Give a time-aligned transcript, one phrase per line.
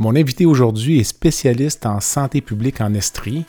[0.00, 3.44] Mon invité aujourd'hui est spécialiste en santé publique en Estrie.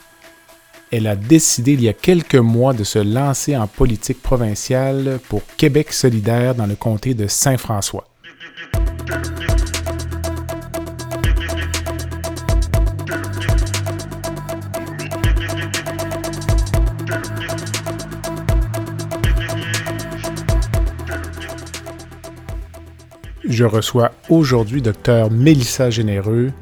[0.91, 5.43] Elle a décidé il y a quelques mois de se lancer en politique provinciale pour
[5.55, 8.10] Québec solidaire dans le comté de Saint-François.
[23.51, 26.53] Je reçois aujourd'hui Dr Mélissa Généreux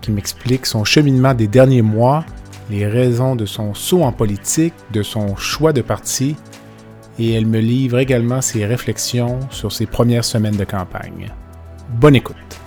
[0.00, 2.24] qui m'explique son cheminement des derniers mois,
[2.70, 6.36] les raisons de son saut en politique, de son choix de parti,
[7.18, 11.32] et elle me livre également ses réflexions sur ses premières semaines de campagne.
[11.98, 12.59] Bonne écoute.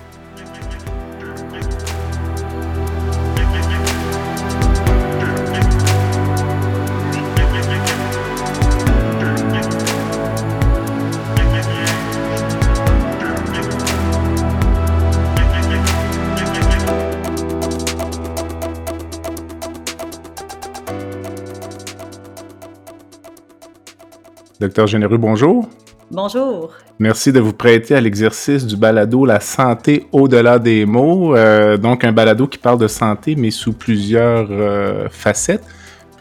[24.64, 25.68] Docteur Généreux, bonjour.
[26.10, 26.72] Bonjour.
[26.98, 31.36] Merci de vous prêter à l'exercice du balado La santé au-delà des mots.
[31.36, 35.64] Euh, donc, un balado qui parle de santé, mais sous plusieurs euh, facettes.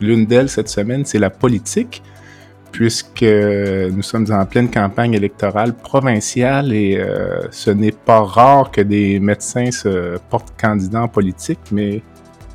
[0.01, 2.03] L'une d'elles cette semaine, c'est la politique,
[2.73, 8.81] puisque nous sommes en pleine campagne électorale provinciale et euh, ce n'est pas rare que
[8.81, 12.01] des médecins se portent candidats en politique, mais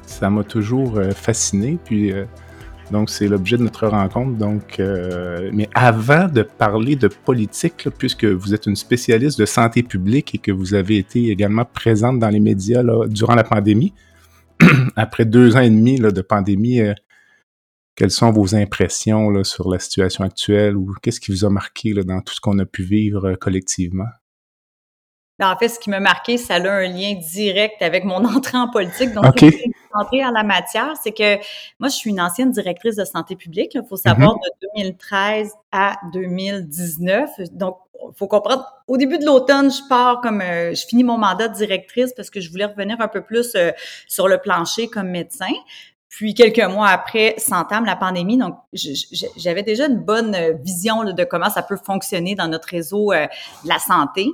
[0.05, 1.79] ça m'a toujours fasciné.
[1.83, 2.13] Puis,
[2.91, 4.45] donc, c'est l'objet de notre rencontre.
[4.81, 10.35] Euh, mais avant de parler de politique, puisque vous êtes une spécialiste de santé publique
[10.35, 13.93] et que vous avez été également présente dans les médias durant la pandémie,
[14.97, 16.95] après deux ans et demi de pandémie, euh,
[17.95, 22.21] quelles sont vos impressions sur la situation actuelle ou qu'est-ce qui vous a marqué dans
[22.21, 24.07] tout ce qu'on a pu vivre euh, collectivement?
[25.41, 28.69] En fait, ce qui m'a marqué, ça a un lien direct avec mon entrée en
[28.69, 29.13] politique.
[29.13, 29.25] Donc,
[29.95, 31.37] entrée en la matière, c'est que
[31.79, 33.75] moi, je suis une ancienne directrice de santé publique.
[33.75, 34.63] Il faut savoir mm-hmm.
[34.63, 37.31] de 2013 à 2019.
[37.53, 41.19] Donc, il faut comprendre, au début de l'automne, je pars comme, euh, je finis mon
[41.19, 43.71] mandat de directrice parce que je voulais revenir un peu plus euh,
[44.07, 45.53] sur le plancher comme médecin.
[46.19, 51.49] Puis quelques mois après s'entame la pandémie, donc j'avais déjà une bonne vision de comment
[51.49, 53.29] ça peut fonctionner dans notre réseau euh,
[53.63, 54.27] de la santé.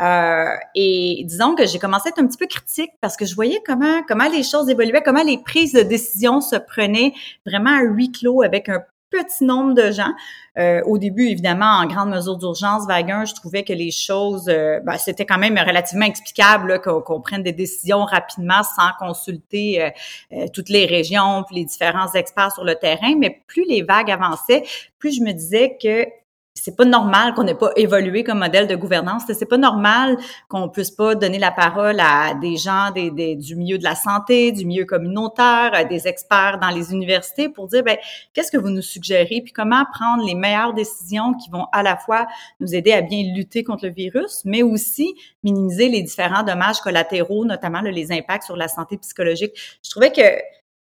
[0.00, 3.34] Euh, et disons que j'ai commencé à être un petit peu critique parce que je
[3.34, 7.12] voyais comment comment les choses évoluaient, comment les prises de décision se prenaient
[7.44, 10.12] vraiment à huis clos avec un petit nombre de gens.
[10.58, 14.48] Euh, au début, évidemment, en grande mesure d'urgence, vague 1, je trouvais que les choses,
[14.48, 19.92] euh, ben, c'était quand même relativement explicable qu'on prenne des décisions rapidement sans consulter
[20.32, 23.14] euh, toutes les régions, puis les différents experts sur le terrain.
[23.16, 24.64] Mais plus les vagues avançaient,
[24.98, 26.06] plus je me disais que
[26.54, 29.22] c'est pas normal qu'on n'ait pas évolué comme modèle de gouvernance.
[29.26, 30.16] C'est pas normal
[30.48, 34.52] qu'on puisse pas donner la parole à des gens des, du milieu de la santé,
[34.52, 37.96] du milieu communautaire, à des experts dans les universités pour dire ben
[38.32, 39.40] qu'est-ce que vous nous suggérez?
[39.42, 42.26] Puis comment prendre les meilleures décisions qui vont à la fois
[42.60, 47.44] nous aider à bien lutter contre le virus, mais aussi minimiser les différents dommages collatéraux,
[47.44, 49.52] notamment les impacts sur la santé psychologique.
[49.82, 50.22] Je trouvais que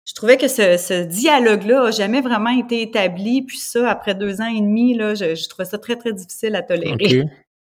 [0.08, 3.42] je trouvais que ce, dialogue-là a jamais vraiment été établi.
[3.42, 6.62] Puis ça, après deux ans et demi, là, je, trouvais ça très, très difficile à
[6.62, 7.26] tolérer.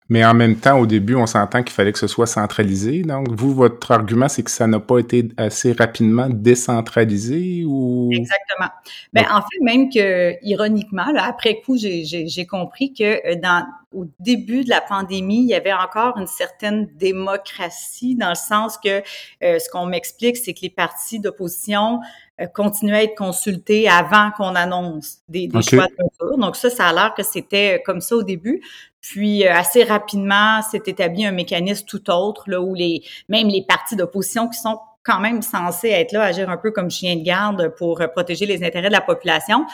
[0.08, 3.02] Mais en même temps, au début, on s'entend qu'il fallait que ce soit centralisé.
[3.02, 8.08] Donc, vous, votre argument, c'est que ça n'a pas été assez rapidement décentralisé ou...
[8.10, 8.70] Exactement.
[9.12, 14.06] Ben, en fait, même que, ironiquement, là, après coup, j'ai compris que euh, dans, au
[14.20, 19.02] début de la pandémie, il y avait encore une certaine démocratie dans le sens que
[19.42, 22.00] euh, ce qu'on m'explique, c'est que les partis d'opposition
[22.40, 26.38] euh, continuaient à être consultés avant qu'on annonce des, choix de mesures.
[26.38, 28.62] Donc ça, ça a l'air que c'était comme ça au début.
[29.00, 33.64] Puis euh, assez rapidement, s'est établi un mécanisme tout autre là où les même les
[33.66, 37.22] partis d'opposition qui sont quand même censés être là, agir un peu comme chien de
[37.22, 39.66] garde pour euh, protéger les intérêts de la population.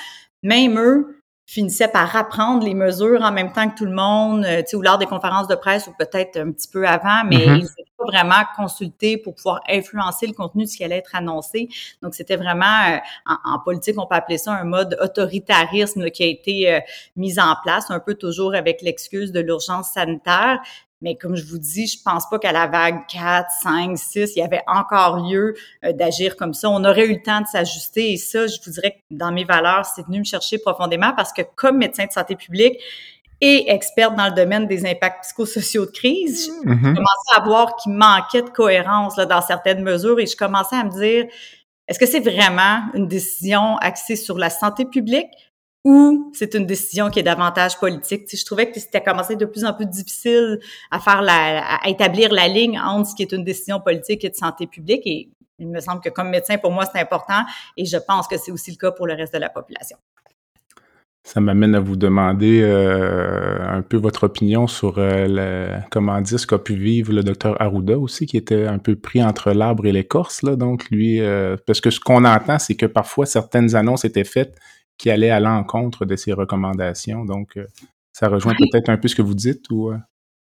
[0.42, 1.15] Même eux
[1.46, 4.76] finissaient par apprendre les mesures en même temps que tout le monde, euh, tu sais,
[4.76, 7.58] ou lors des conférences de presse ou peut-être un petit peu avant, mais mm-hmm.
[7.58, 11.14] ils n'étaient pas vraiment consulté pour pouvoir influencer le contenu de ce qui allait être
[11.14, 11.68] annoncé.
[12.02, 12.98] Donc, c'était vraiment, euh,
[13.44, 16.80] en, politique, on peut appeler ça un mode autoritarisme qui a été euh,
[17.14, 20.60] mis en place, un peu toujours avec l'excuse de l'urgence sanitaire.
[21.02, 24.38] Mais comme je vous dis, je pense pas qu'à la vague 4, 5, 6, il
[24.38, 25.54] y avait encore lieu
[25.84, 26.70] euh, d'agir comme ça.
[26.70, 29.44] On aurait eu le temps de s'ajuster et ça, je vous dirais que dans mes
[29.44, 32.80] valeurs, c'est venu me chercher profondément parce que comme médecin de santé publique,
[33.40, 36.94] et experte dans le domaine des impacts psychosociaux de crise, je mm-hmm.
[36.94, 40.84] commençais à voir qu'il manquait de cohérence là, dans certaines mesures et je commençais à
[40.84, 41.26] me dire,
[41.88, 45.28] est-ce que c'est vraiment une décision axée sur la santé publique
[45.86, 48.26] ou c'est une décision qui est davantage politique?
[48.28, 50.58] je trouvais que c'était commencé de plus en plus difficile
[50.90, 54.34] à faire à établir la ligne entre ce qui est une décision politique et de
[54.34, 55.30] santé publique et
[55.60, 57.44] il me semble que comme médecin, pour moi, c'est important
[57.76, 59.96] et je pense que c'est aussi le cas pour le reste de la population.
[61.22, 66.48] Ça m'amène à vous demander euh, un peu votre opinion sur euh, comment dire ce
[66.48, 69.92] qu'a pu vivre le docteur Arruda aussi, qui était un peu pris entre l'arbre et
[69.92, 70.44] l'écorce.
[70.44, 74.56] Donc, lui, euh, parce que ce qu'on entend, c'est que parfois certaines annonces étaient faites
[74.98, 77.24] qui allaient à l'encontre de ses recommandations.
[77.24, 77.58] Donc,
[78.12, 79.92] ça rejoint peut-être un peu ce que vous dites ou.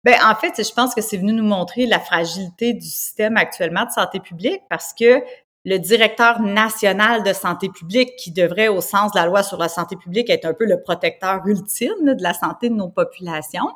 [0.04, 3.84] Ben, en fait, je pense que c'est venu nous montrer la fragilité du système actuellement
[3.84, 5.22] de santé publique parce que
[5.64, 9.68] le directeur national de santé publique, qui devrait, au sens de la loi sur la
[9.68, 13.68] santé publique, être un peu le protecteur ultime de la santé de nos populations,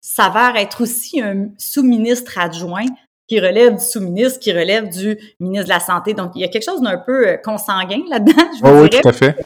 [0.00, 2.86] s'avère être aussi un sous-ministre adjoint
[3.28, 6.14] qui relève du sous-ministre, qui relève du ministre de la Santé.
[6.14, 9.08] Donc, il y a quelque chose d'un peu euh, consanguin là-dedans, je vous oui, tout
[9.08, 9.36] à fait.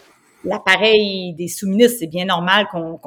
[0.45, 2.99] L'appareil des sous-ministres, c'est bien normal qu'on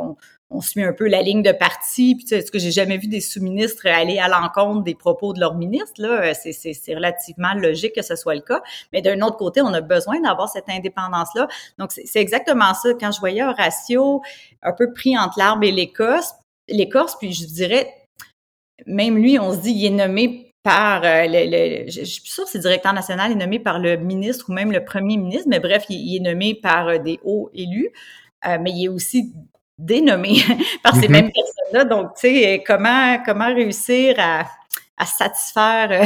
[0.54, 2.16] on suit un peu la ligne de parti.
[2.16, 5.34] Puis, tu sais, ce que j'ai jamais vu des sous-ministres aller à l'encontre des propos
[5.34, 5.94] de leur ministre.
[5.98, 8.62] Là, c'est relativement logique que ce soit le cas.
[8.92, 11.48] Mais d'un autre côté, on a besoin d'avoir cette indépendance-là.
[11.80, 12.90] Donc, c'est exactement ça.
[13.00, 14.22] Quand je voyais Horatio
[14.62, 16.36] un peu pris entre l'arbre et l'écorce,
[16.70, 17.92] l'écorce, puis je dirais,
[18.86, 22.50] même lui, on se dit, il est nommé par euh, le, je, suis sûre que
[22.50, 25.86] c'est directeur national est nommé par le ministre ou même le premier ministre, mais bref,
[25.90, 27.90] il, est nommé par euh, des hauts élus.
[28.46, 29.34] mais il est aussi
[29.78, 30.38] dénommés
[30.84, 31.12] par ces mm-hmm.
[31.12, 31.86] mêmes personnes-là.
[31.86, 34.46] Donc, tu sais, comment, comment réussir à,
[34.98, 36.06] à satisfaire euh,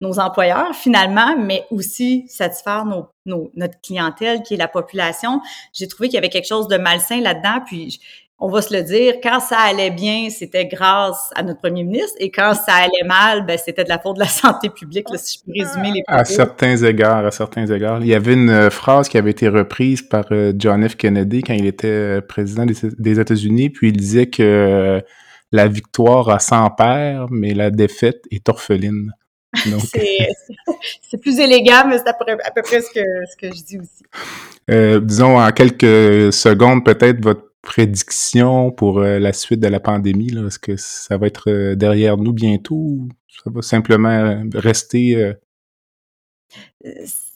[0.00, 5.40] nos employeurs finalement, mais aussi satisfaire nos, nos, notre clientèle qui est la population?
[5.72, 7.60] J'ai trouvé qu'il y avait quelque chose de malsain là-dedans.
[7.66, 8.00] Puis
[8.40, 12.14] on va se le dire, quand ça allait bien, c'était grâce à notre premier ministre,
[12.20, 15.40] et quand ça allait mal, ben, c'était de la faute de la santé publique, si
[15.40, 16.20] je peux résumer les propos.
[16.20, 18.00] À certains égards, à certains égards.
[18.00, 20.96] Il y avait une euh, phrase qui avait été reprise par euh, John F.
[20.96, 25.02] Kennedy quand il était euh, président des, États-Unis, puis il disait que
[25.50, 29.10] la victoire a 100 pères, mais la défaite est orpheline.
[29.54, 35.00] c'est plus élégant, mais c'est à, peu près ce que, ce que je dis aussi.
[35.04, 40.32] disons en quelques secondes, peut-être votre prédiction pour euh, la suite de la pandémie?
[40.46, 45.34] Est-ce que ça va être euh, derrière nous bientôt ou ça va simplement euh, rester?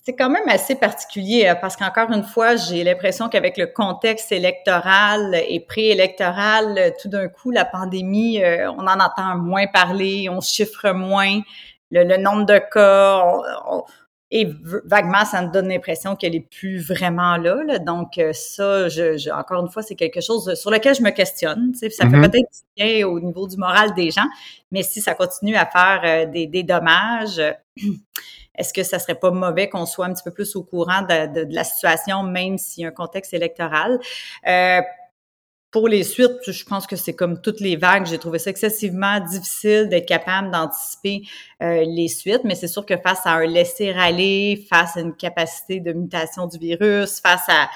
[0.04, 5.40] C'est quand même assez particulier parce qu'encore une fois, j'ai l'impression qu'avec le contexte électoral
[5.48, 11.40] et préélectoral, tout d'un coup, la pandémie, on en entend moins parler, on chiffre moins
[11.92, 13.22] le, nombre de cas,
[14.34, 14.48] et
[14.86, 17.78] vaguement, ça me donne l'impression qu'elle est plus vraiment là.
[17.80, 21.74] Donc, euh, ça, je, encore une fois, c'est quelque chose sur lequel je me questionne.
[21.74, 22.30] Ça fait mm-hmm.
[22.30, 24.26] peut-être bien au niveau du moral des gens,
[24.70, 27.42] mais si ça continue à faire euh, des, des, dommages,
[28.56, 31.44] est-ce que ça serait pas mauvais qu'on soit un petit peu plus au courant de,
[31.44, 34.00] de, la situation, même s'il y a un contexte électoral?
[34.48, 34.80] Euh,
[35.72, 38.06] pour les suites, je pense que c'est comme toutes les vagues.
[38.06, 41.22] J'ai trouvé ça excessivement difficile d'être capable d'anticiper
[41.62, 45.80] euh, les suites, mais c'est sûr que face à un laisser-aller, face à une capacité
[45.80, 47.70] de mutation du virus, face à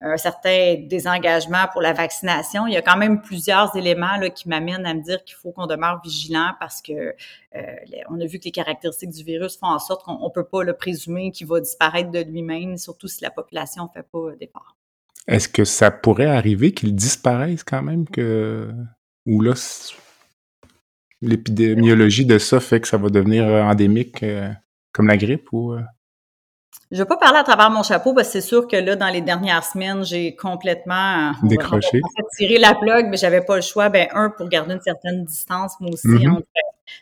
[0.00, 4.48] un certain désengagement pour la vaccination, il y a quand même plusieurs éléments là, qui
[4.48, 6.92] m'amènent à me dire qu'il faut qu'on demeure vigilant parce que
[7.56, 7.76] euh,
[8.08, 10.62] on a vu que les caractéristiques du virus font en sorte qu'on ne peut pas
[10.62, 14.76] le présumer qu'il va disparaître de lui-même, surtout si la population ne fait pas d'efforts.
[15.28, 18.70] Est-ce que ça pourrait arriver qu'il disparaisse quand même que
[19.26, 19.54] ou là
[21.22, 24.50] l'épidémiologie de ça fait que ça va devenir euh, endémique euh,
[24.92, 25.82] comme la grippe ou euh?
[26.90, 29.08] Je vais pas parler à travers mon chapeau parce que c'est sûr que là, dans
[29.08, 32.00] les dernières semaines, j'ai complètement décroché.
[32.36, 33.88] tiré la plug, mais j'avais pas le choix.
[33.90, 36.30] Ben, un, pour garder une certaine distance, moi aussi, mm-hmm.
[36.30, 36.46] entre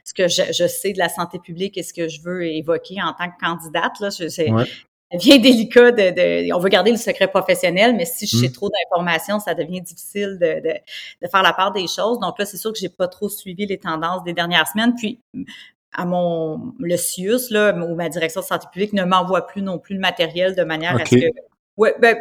[0.05, 3.15] ce que je, sais de la santé publique et ce que je veux évoquer en
[3.15, 3.99] tant que candidate.
[4.01, 4.29] Là, je,
[5.12, 8.53] devient délicat de, on veut garder le secret professionnel, mais si j'ai mmh.
[8.53, 10.75] trop d'informations, ça devient difficile de, de,
[11.23, 12.19] de, faire la part des choses.
[12.19, 14.95] Donc là, c'est sûr que j'ai pas trop suivi les tendances des dernières semaines.
[14.97, 15.21] Puis
[15.93, 19.79] à mon le CIUS, là, ou ma direction de santé publique ne m'envoie plus non
[19.79, 21.31] plus le matériel de manière à ce que.
[21.77, 22.17] Ouais, ben,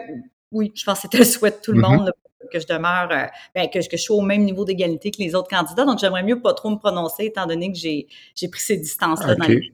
[0.51, 2.11] oui, je pense que c'était le souhait de tout le mmh monde
[2.51, 5.35] que je demeure, euh, ben, que, que je sois au même niveau d'égalité que les
[5.35, 5.83] autres candidats.
[5.83, 8.07] Donc, j'aimerais mieux pas trop me prononcer étant donné que j'ai
[8.47, 9.73] pris ces distances-là dans les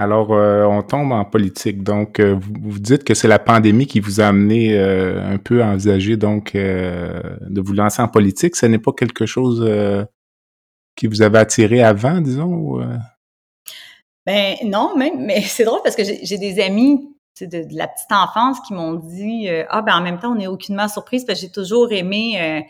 [0.00, 1.82] alors, euh, on tombe en politique.
[1.82, 5.66] Donc, euh, vous, dites que c'est la pandémie qui vous a amené un peu à
[5.66, 8.56] envisager donc de vous lancer en politique.
[8.56, 9.62] Ce n'est pas quelque chose
[10.96, 12.80] qui vous avait attiré avant, disons?
[14.26, 17.10] Ben non, même, mais c'est drôle parce que j'ai des amis
[17.46, 20.46] de, la petite enfance qui m'ont dit euh, Ah, ben en même temps, on n'est
[20.46, 22.60] aucunement surprise parce que j'ai toujours aimé euh,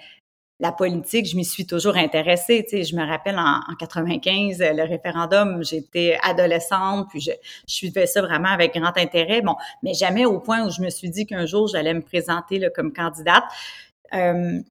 [0.61, 2.65] la politique, je m'y suis toujours intéressée.
[2.69, 7.31] Tu sais, je me rappelle en, 95, euh, le référendum, j'étais adolescente, puis je,
[7.67, 9.41] suivais ça vraiment avec grand intérêt.
[9.41, 12.59] Bon, mais jamais au point où je me suis dit qu'un jour j'allais me présenter
[12.59, 13.45] là, comme candidate.
[14.13, 14.63] je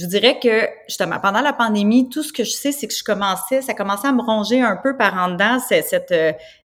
[0.00, 3.04] vous dirais que justement pendant la pandémie, tout ce que je sais, c'est que je
[3.04, 6.14] commençais, ça commençait à me ronger un peu par en dedans cette, cette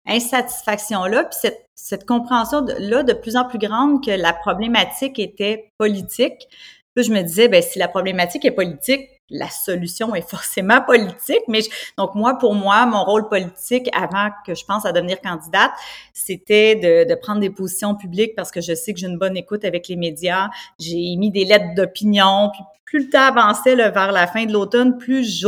[0.05, 6.47] insatisfaction-là, puis cette, cette compréhension-là de plus en plus grande que la problématique était politique.
[6.95, 11.43] Puis je me disais, ben si la problématique est politique, la solution est forcément politique.
[11.47, 11.59] Mais
[11.97, 15.71] donc moi, pour moi, mon rôle politique avant que je pense à devenir candidate,
[16.13, 19.35] c'était de, de prendre des positions publiques parce que je sais que j'ai une bonne
[19.35, 20.49] écoute avec les médias.
[20.79, 22.49] J'ai émis des lettres d'opinion.
[22.53, 25.43] Puis plus le temps avançait vers la fin de l'automne, plus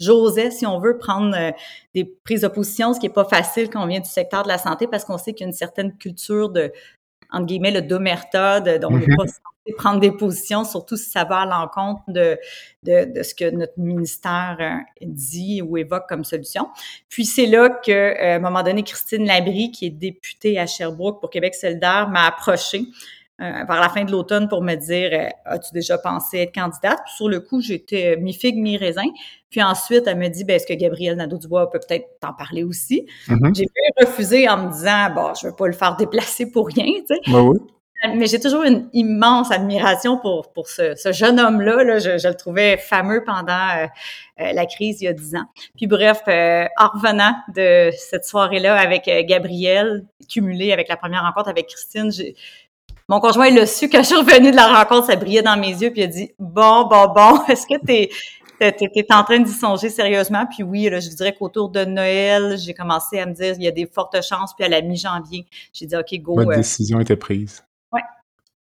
[0.00, 1.52] j'osais, si on veut, prendre euh,
[1.94, 4.48] des prises de position, ce qui est pas facile quand on vient du secteur de
[4.48, 6.72] la santé parce qu'on sait qu'il y a une certaine culture de,
[7.30, 9.06] entre guillemets, le domerta, de, dont on n'est
[9.76, 12.36] prendre des positions, surtout si ça va à l'encontre de,
[12.82, 16.68] de, de, ce que notre ministère euh, dit ou évoque comme solution.
[17.08, 20.66] Puis c'est là que, euh, à un moment donné, Christine Labrie, qui est députée à
[20.66, 22.86] Sherbrooke pour Québec solidaire, m'a approchée
[23.40, 26.98] euh, vers la fin de l'automne pour me dire euh, As-tu déjà pensé être candidate?
[27.04, 29.06] Puis sur le coup, j'étais mi-figue, mi-raisin.
[29.50, 33.06] Puis ensuite, elle me dit ben, Est-ce que Gabriel Nadeau-Dubois peut peut-être t'en parler aussi?
[33.28, 33.56] Mm-hmm.
[33.56, 36.68] J'ai pu refuser en me disant Bon, je ne veux pas le faire déplacer pour
[36.68, 36.84] rien.
[36.84, 37.32] Tu sais.
[37.32, 37.58] Ben oui.
[38.14, 41.98] Mais j'ai toujours une immense admiration pour, pour ce, ce jeune homme-là.
[41.98, 43.86] Je, je, le trouvais fameux pendant euh,
[44.38, 45.44] la crise il y a dix ans.
[45.76, 51.68] Puis bref, en revenant de cette soirée-là avec Gabriel, cumulé avec la première rencontre avec
[51.68, 52.34] Christine, j'ai
[53.08, 55.58] mon conjoint, il a su quand je suis revenue de la rencontre, ça brillait dans
[55.58, 57.92] mes yeux, puis il a dit Bon, bon, bon, est-ce que tu
[58.60, 60.46] es, en train d'y songer sérieusement?
[60.46, 63.68] Puis oui, là, je dirais qu'autour de Noël, j'ai commencé à me dire il y
[63.68, 66.36] a des fortes chances, puis à la mi-janvier, j'ai dit OK, go.
[66.36, 67.62] Votre euh, décision était prise.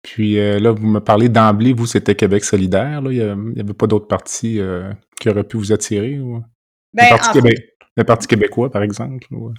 [0.01, 3.01] Puis euh, là, vous me parlez d'emblée, vous, c'était Québec solidaire.
[3.01, 3.11] Là.
[3.11, 6.19] Il n'y avait pas d'autres partis euh, qui auraient pu vous attirer?
[6.19, 6.41] Ou...
[6.93, 7.39] Ben, le, Parti
[7.97, 9.27] le Parti québécois, par exemple?
[9.31, 9.53] Ou...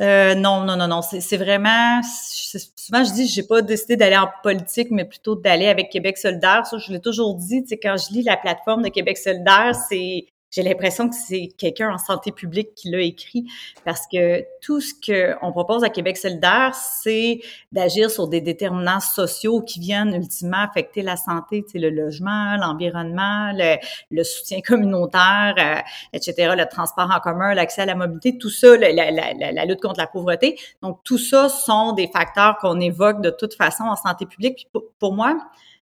[0.00, 1.02] Euh, non, non, non, non.
[1.02, 2.00] C'est vraiment.
[2.02, 6.64] Souvent, je dis, j'ai pas décidé d'aller en politique, mais plutôt d'aller avec Québec solidaire.
[6.66, 7.62] Ça, je l'ai toujours dit.
[7.62, 11.48] Tu sais, quand je lis la plateforme de Québec solidaire, c'est j'ai l'impression que c'est
[11.58, 13.44] quelqu'un en santé publique qui l'a écrit
[13.84, 17.40] parce que tout ce qu'on propose à Québec solidaire, c'est
[17.72, 22.56] d'agir sur des déterminants sociaux qui viennent ultimement affecter la santé, tu sais, le logement,
[22.56, 25.80] l'environnement, le, soutien communautaire, euh,
[26.12, 30.06] etc., le transport en commun, l'accès à la mobilité, tout ça, la, lutte contre la
[30.06, 30.58] pauvreté.
[30.82, 34.68] Donc, tout ça sont des facteurs qu'on évoque de toute façon en santé publique.
[34.72, 35.38] pour, pour moi,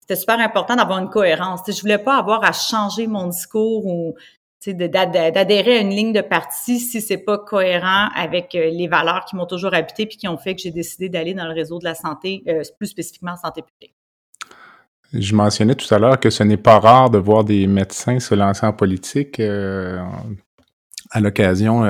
[0.04, 1.62] c'était super important d'avoir une cohérence.
[1.66, 4.16] Je voulais pas avoir à changer mon discours ou
[4.72, 9.36] d'adhérer à une ligne de parti si c'est pas cohérent avec euh, les valeurs qui
[9.36, 11.84] m'ont toujours habité puis qui ont fait que j'ai décidé d'aller dans le réseau de
[11.84, 13.96] la santé, euh, plus spécifiquement en santé publique.
[15.14, 18.34] Je mentionnais tout à l'heure que ce n'est pas rare de voir des médecins se
[18.34, 19.40] lancer en politique.
[19.40, 20.02] Euh,
[21.12, 21.84] à l'occasion,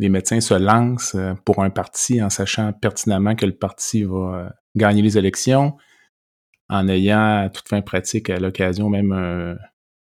[0.00, 5.00] les médecins se lancent pour un parti en sachant pertinemment que le parti va gagner
[5.00, 5.76] les élections,
[6.68, 9.54] en ayant à toute fin pratique à l'occasion même un,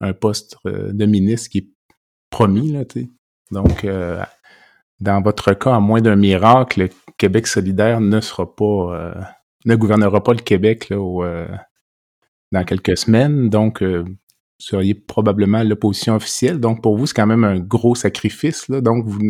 [0.01, 1.72] un poste de ministre qui est
[2.33, 3.11] promis, là, tu
[3.51, 4.19] Donc, euh,
[4.99, 9.13] dans votre cas, à moins d'un miracle, le Québec solidaire ne sera pas, euh,
[9.65, 11.47] ne gouvernera pas le Québec là, euh,
[12.51, 13.49] dans quelques semaines.
[13.49, 14.15] Donc, vous
[14.57, 16.59] seriez probablement l'opposition officielle.
[16.59, 18.67] Donc, pour vous, c'est quand même un gros sacrifice.
[18.67, 18.81] Là.
[18.81, 19.21] Donc, vous,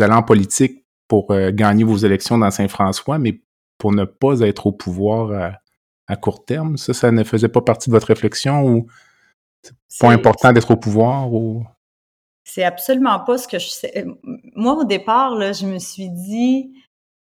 [0.00, 3.42] allez en politique pour gagner vos élections dans Saint-François, mais
[3.78, 5.60] pour ne pas être au pouvoir
[6.08, 6.78] à, court terme.
[6.78, 8.86] Ça, ça ne faisait pas partie de votre réflexion ou
[9.62, 11.64] c'est pas important d'être au pouvoir ou
[12.44, 13.92] c'est absolument pas ce que je sais.
[13.98, 14.14] Euh,
[14.54, 16.72] moi, au départ, là, je me suis dit,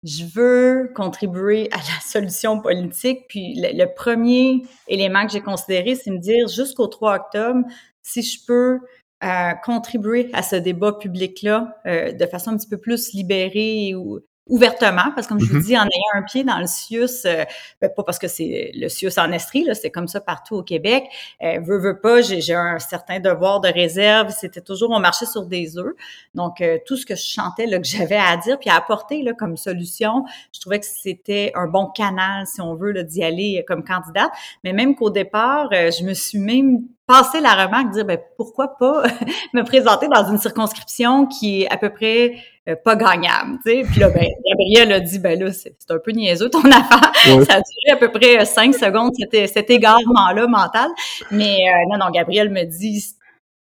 [0.04, 3.28] je veux contribuer à la solution politique.
[3.30, 7.62] Puis le, premier élément que j'ai considéré, c'est me dire jusqu'au 3 octobre,
[8.02, 8.80] si je peux
[9.24, 14.20] euh, contribuer à ce débat public-là euh, de façon un petit peu plus libérée ou,
[14.52, 15.64] ouvertement, parce que comme je vous Mhm.
[15.64, 17.46] dis, en ayant un pied dans le CIUS, euh,
[17.82, 20.62] ben, pas parce que c'est le CIUS en Estrie, là, c'est comme ça partout au
[20.64, 21.06] Québec.
[21.42, 24.30] Euh, veux, veux pas, j'ai j'ai un certain devoir de réserve.
[24.38, 25.94] C'était toujours, on marchait sur des œufs.
[26.36, 29.22] Donc, euh, tout ce que je chantais, là, que j'avais à dire, puis à apporter
[29.24, 33.24] là, comme solution, je trouvais que c'était un bon canal, si on veut, là, d'y
[33.24, 34.32] aller euh, comme candidate.
[34.66, 38.20] Mais même qu'au départ, euh, je me suis même passé la remarque de dire, ben,
[38.38, 39.04] pourquoi pas
[39.54, 42.36] me présenter dans une circonscription qui est à peu près
[42.72, 43.84] euh, pas gagnable, tu sais.
[43.90, 47.12] Puis là, ben, Gabriel a dit, ben là, c'est un peu niaiseux ton affaire.
[47.28, 47.46] Ouais.
[47.46, 50.90] Ça a duré à peu près euh, cinq secondes, cet, cet égarement-là mental.
[51.32, 53.16] Mais euh, non, non, Gabriel me dit,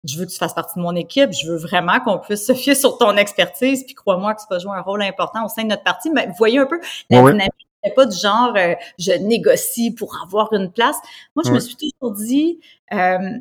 [0.03, 2.53] je veux que tu fasses partie de mon équipe, je veux vraiment qu'on puisse se
[2.53, 5.63] fier sur ton expertise, puis crois-moi que tu vas jouer un rôle important au sein
[5.63, 6.09] de notre parti.
[6.09, 6.79] Mais vous voyez un peu,
[7.09, 10.97] la Ouais, dynamique n'est pas du genre, euh, je négocie pour avoir une place.
[11.35, 12.59] Moi, je me suis toujours dit,
[12.93, 13.37] euh,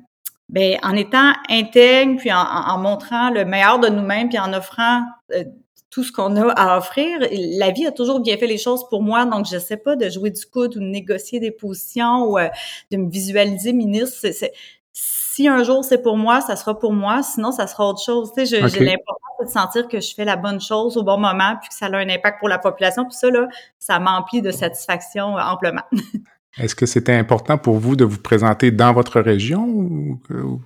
[0.51, 5.03] ben, en étant intègre, puis en, en- montrant le meilleur de nous-mêmes, puis en offrant
[5.33, 5.45] euh,
[5.91, 7.19] tout ce qu'on a à offrir,
[7.59, 10.09] la vie a toujours bien fait les choses pour moi, donc je sais pas de
[10.09, 12.49] jouer du coude ou de négocier des positions ou euh,
[12.93, 14.17] de me visualiser ministre.
[14.21, 14.53] C'est- c'est-
[14.93, 18.33] si un jour c'est pour moi, ça sera pour moi, sinon ça sera autre chose.
[18.37, 21.55] Tu sais, j'ai l'importance de sentir que je fais la bonne chose au bon moment,
[21.61, 23.47] puis que ça a un impact pour la population, puis ça là,
[23.79, 25.83] ça m'emplit de satisfaction amplement.
[26.59, 30.61] Est-ce que c'était important pour vous de vous présenter dans votre région ou, ou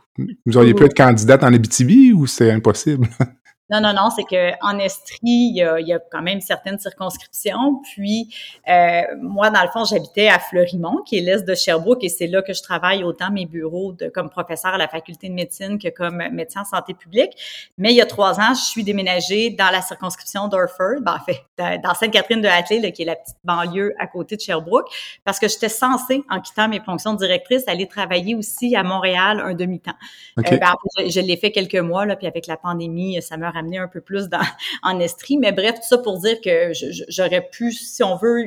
[0.46, 3.08] vous auriez pu être candidate en Abitibi ou c'est impossible?
[3.70, 6.42] Non, non, non, c'est que en Estrie, il y a, il y a quand même
[6.42, 7.80] certaines circonscriptions.
[7.82, 8.28] Puis
[8.68, 12.26] euh, moi, dans le fond, j'habitais à Fleurimont, qui est l'est de Sherbrooke, et c'est
[12.26, 15.78] là que je travaille autant mes bureaux de comme professeur à la faculté de médecine
[15.78, 17.32] que comme médecin en santé publique.
[17.78, 21.24] Mais il y a trois ans, je suis déménagée dans la circonscription d'Orford, ben, en
[21.24, 24.88] fait, dans dans Sainte-Catherine-de-Hatley, là, qui est la petite banlieue à côté de Sherbrooke,
[25.24, 29.40] parce que j'étais censée, en quittant mes fonctions de directrice, aller travailler aussi à Montréal
[29.42, 29.96] un demi-temps.
[30.38, 33.53] Euh, ben, je, je l'ai fait quelques mois, là, puis avec la pandémie, ça m'a
[33.54, 34.40] ramené un peu plus dans,
[34.82, 35.38] en Estrie.
[35.38, 36.72] Mais bref, tout ça pour dire que
[37.08, 38.44] j'aurais pu, si on veut,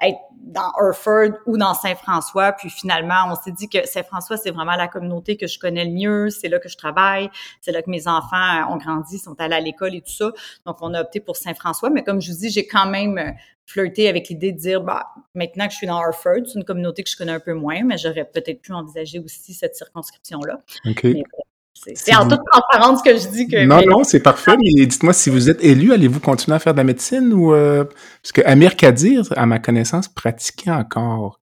[0.00, 2.52] être dans Hereford ou dans Saint-François.
[2.52, 5.92] Puis finalement, on s'est dit que Saint-François, c'est vraiment la communauté que je connais le
[5.92, 6.30] mieux.
[6.30, 7.28] C'est là que je travaille.
[7.60, 10.32] C'est là que mes enfants ont grandi, sont allés à l'école et tout ça.
[10.66, 11.90] Donc, on a opté pour Saint-François.
[11.90, 13.30] Mais comme je vous dis, j'ai quand même euh,
[13.66, 17.02] flirté avec l'idée de dire, bah, maintenant que je suis dans Hereford, c'est une communauté
[17.02, 20.60] que je connais un peu moins, mais j'aurais peut-être pu envisager aussi cette circonscription-là.
[20.86, 21.04] OK.
[21.04, 21.43] Mais bon,
[21.74, 23.64] c'est en toute transparence que je dis que.
[23.64, 26.72] Non, mais non, c'est parfait, mais dites-moi, si vous êtes élu, allez-vous continuer à faire
[26.72, 27.52] de la médecine ou...
[27.52, 27.84] euh,
[28.22, 31.38] parce que Amir Kadir, à ma connaissance, pratiquait encore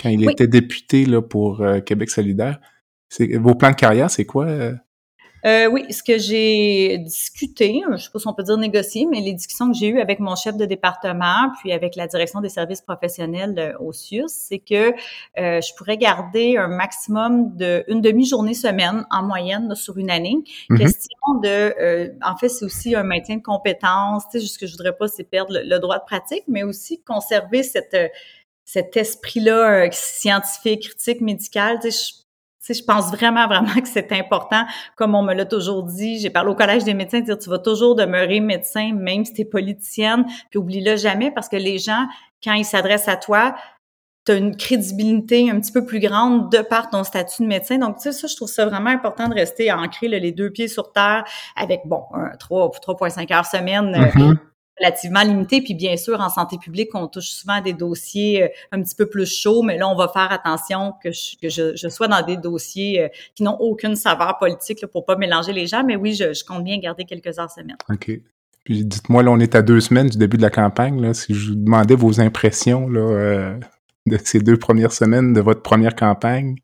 [0.00, 0.32] quand il Oui.
[0.32, 2.58] était député là, pour euh, Québec solidaire.
[3.36, 4.46] Vos plans de carrière, c'est quoi?
[4.46, 4.74] euh?
[5.44, 9.20] Euh, oui, ce que j'ai discuté, je sais pas si on peut dire négocier, mais
[9.20, 12.48] les discussions que j'ai eues avec mon chef de département, puis avec la direction des
[12.48, 14.90] services professionnels euh, au CIUS, c'est que
[15.38, 20.10] euh, je pourrais garder un maximum de une demi-journée semaine en moyenne là, sur une
[20.10, 20.38] année.
[20.70, 20.78] Mhm.
[20.78, 24.24] Question de, euh, en fait, c'est aussi un maintien de compétences.
[24.30, 26.62] Tu sais, ce que je voudrais pas, c'est perdre le, le droit de pratique, mais
[26.62, 28.08] aussi conserver cette euh,
[28.68, 31.78] cet esprit-là euh, scientifique, critique, médical.
[31.80, 32.22] Tu sais, je,
[32.72, 34.64] sais, je pense vraiment, vraiment que c'est important.
[34.96, 37.58] Comme on me l'a toujours dit, j'ai parlé au Collège des médecins, dire tu vas
[37.58, 42.06] toujours demeurer médecin, même si tu es politicienne, puis oublie-le jamais, parce que les gens,
[42.42, 43.54] quand ils s'adressent à toi,
[44.26, 47.78] tu as une crédibilité un petit peu plus grande de par ton statut de médecin.
[47.78, 50.50] Donc, tu sais, ça, je trouve ça vraiment important de rester ancré là, les deux
[50.50, 51.24] pieds sur terre
[51.56, 53.94] avec, bon, un 3, 3,5 heures semaine.
[53.94, 54.38] euh, Mhm.
[54.80, 55.60] Relativement limité.
[55.60, 58.94] Puis bien sûr, en santé publique, on touche souvent à des dossiers euh, un petit
[58.94, 62.08] peu plus chauds, mais là, on va faire attention que je, que je, je sois
[62.08, 65.84] dans des dossiers euh, qui n'ont aucune saveur politique là, pour pas mélanger les gens.
[65.84, 67.76] Mais oui, je, je compte bien garder quelques heures semaine.
[67.90, 68.10] OK.
[68.64, 71.00] Puis dites-moi, là, on est à deux semaines du début de la campagne.
[71.00, 73.58] Là, si je vous demandais vos impressions là, euh,
[74.06, 76.56] de ces deux premières semaines de votre première campagne.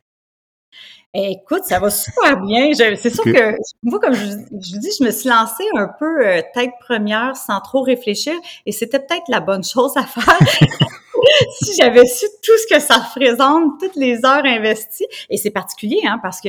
[1.15, 2.73] Écoute, ça va super bien.
[2.75, 6.27] C'est sûr que moi, comme je, je vous dis, je me suis lancée un peu
[6.27, 8.35] euh, tête première sans trop réfléchir
[8.67, 10.39] et c'était peut-être la bonne chose à faire.
[11.63, 16.01] si j'avais su tout ce que ça représente, toutes les heures investies, et c'est particulier,
[16.05, 16.49] hein, parce que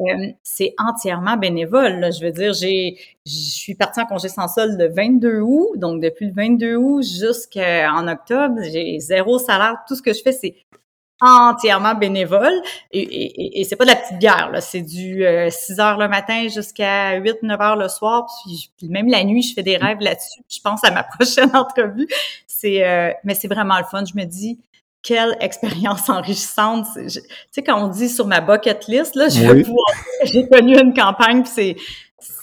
[0.00, 2.00] euh, c'est entièrement bénévole.
[2.00, 2.10] là.
[2.10, 2.96] Je veux dire, j'ai,
[3.26, 7.02] je suis partie en congé sans solde le 22 août, donc depuis le 22 août
[7.02, 9.76] jusqu'en octobre, j'ai zéro salaire.
[9.86, 10.54] Tout ce que je fais, c'est
[11.22, 12.52] entièrement bénévole.
[12.90, 14.60] Et, et, et- c'est pas de la petite bière là.
[14.60, 18.26] C'est du euh, 6 heures le matin jusqu'à 8 9 heures le soir.
[18.44, 20.40] Puis, puis même la nuit je fais des rêves là-dessus.
[20.50, 22.08] Je pense à ma prochaine entrevue.
[22.46, 24.04] C'est euh, mais c'est vraiment le fun.
[24.04, 24.58] Je me dis
[25.02, 26.86] quelle expérience enrichissante.
[26.94, 29.64] Tu sais quand on dit sur ma bucket list là Oui.
[30.24, 31.76] j'ai connu une campagne c'est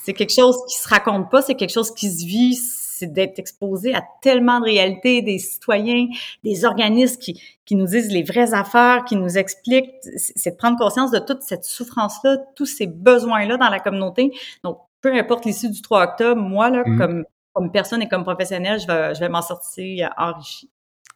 [0.04, 1.42] c'est quelque chose qui se raconte pas.
[1.42, 2.56] C'est quelque chose qui se vit
[3.00, 6.08] c'est d'être exposé à tellement de réalités des citoyens
[6.44, 10.76] des organismes qui qui nous disent les vraies affaires, qui nous expliquent, c'est de prendre
[10.78, 14.32] conscience de toute cette souffrance-là, tous ces besoins-là dans la communauté.
[14.64, 16.98] Donc, peu importe l'issue du 3 octobre, moi, là, Mhm.
[16.98, 20.70] comme comme personne et comme professionnel, je vais, je vais m'en sortir enrichi.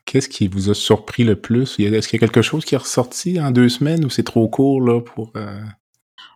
[0.06, 1.80] Qu'est-ce qui vous a surpris le plus?
[1.80, 4.48] Est-ce qu'il y a quelque chose qui est ressorti en deux semaines ou c'est trop
[4.50, 5.32] court là, pour.
[5.38, 5.62] Euh?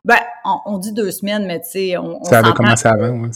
[0.06, 0.20] Ben,
[0.66, 3.30] on, dit deux semaines, mais tu sais, on, Ça avait commencé avant, oui.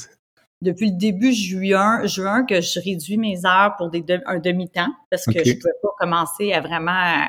[0.62, 5.26] Depuis le début juin, juin que je réduis mes heures pour des un demi-temps parce
[5.26, 7.26] que je ne pouvais pas commencer à vraiment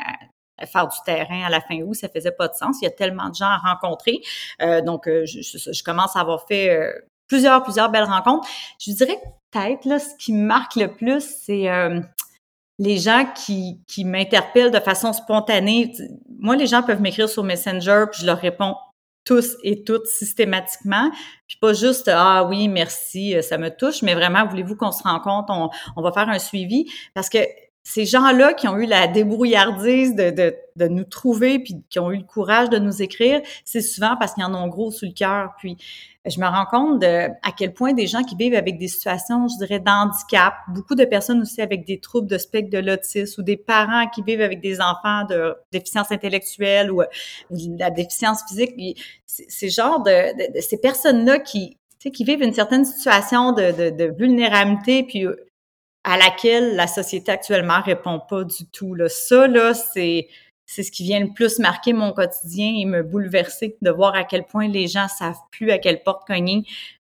[0.67, 2.79] faire du terrain à la fin août, ça faisait pas de sens.
[2.81, 4.21] Il y a tellement de gens à rencontrer.
[4.61, 6.93] Euh, donc, euh, je, je, commence à avoir fait euh,
[7.27, 8.49] plusieurs, plusieurs belles rencontres.
[8.79, 9.19] Je dirais
[9.51, 11.69] peut-être, là, ce qui me marque le plus, c'est
[12.79, 15.93] les gens qui, qui m'interpellent de façon spontanée.
[16.39, 18.75] Moi, les gens peuvent m'écrire sur Messenger, puis je leur réponds
[19.25, 21.11] tous et toutes systématiquement,
[21.47, 25.53] puis pas juste ah oui merci ça me touche, mais vraiment voulez-vous qu'on se rencontre,
[25.53, 26.91] on, on va faire un suivi?
[27.15, 27.39] Parce que
[27.85, 32.13] ces gens-là qui ont eu la débrouillardise de, de, de, nous trouver puis qui ont
[32.13, 35.13] eu le courage de nous écrire, c'est souvent parce qu'ils en ont gros sous le
[35.13, 35.51] cœur.
[35.59, 35.77] Puis
[36.25, 39.49] je me rends compte de à quel point des gens qui vivent avec des situations,
[39.49, 43.45] je dirais, d'handicap, beaucoup de personnes aussi avec des troubles de spectre de l'autisme ou
[43.45, 47.03] des parents qui vivent avec des enfants de déficience intellectuelle ou,
[47.51, 48.75] de la déficience physique.
[49.27, 54.15] C'est genre de, de, ces personnes-là qui, qui vivent une certaine situation de, de, de
[54.17, 55.27] vulnérabilité, puis
[56.05, 58.95] à laquelle la société actuellement répond pas du tout.
[58.95, 59.09] Là.
[59.09, 60.29] Ça, là, c'est,
[60.67, 64.25] c'est ce qui vient le plus marquer mon quotidien et me bouleverser de voir à
[64.25, 66.65] quel point les gens savent plus à quelle porte cogner.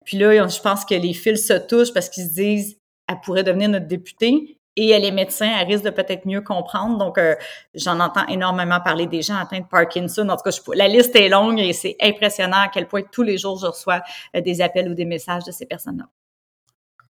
[0.06, 3.44] Puis là, je pense que les fils se touchent parce qu'ils se disent, elle pourrait
[3.44, 6.98] devenir notre députée et elle est médecin, elle risque de peut-être mieux comprendre.
[6.98, 7.36] Donc, euh,
[7.76, 10.28] j'en entends énormément parler des gens atteints de Parkinson.
[10.30, 13.38] En tout cas, la liste est longue et c'est impressionnant à quel point tous les
[13.38, 14.02] jours je reçois
[14.36, 16.06] euh, des appels ou des messages de ces personnes-là.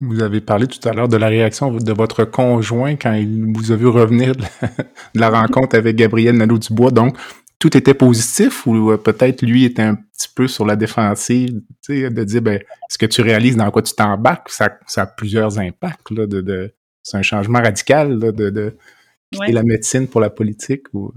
[0.02, 3.72] Vous avez parlé tout à l'heure de la réaction de votre conjoint quand il vous
[3.74, 4.34] a vu revenir
[5.16, 6.92] de la, rencontre avec Gabriel Nadeau-Dubois.
[6.92, 7.18] Donc,
[7.60, 11.60] tout était positif ou euh, peut-être lui était un petit peu sur la défensive,
[11.90, 15.60] de dire, ben, ce que tu réalises dans quoi tu t'embarques, ça, ça a plusieurs
[15.60, 16.10] impacts.
[16.12, 18.78] Là, de, de c'est un changement radical là, de, de
[19.32, 20.84] quitter la médecine pour la politique.
[20.94, 21.12] Ou...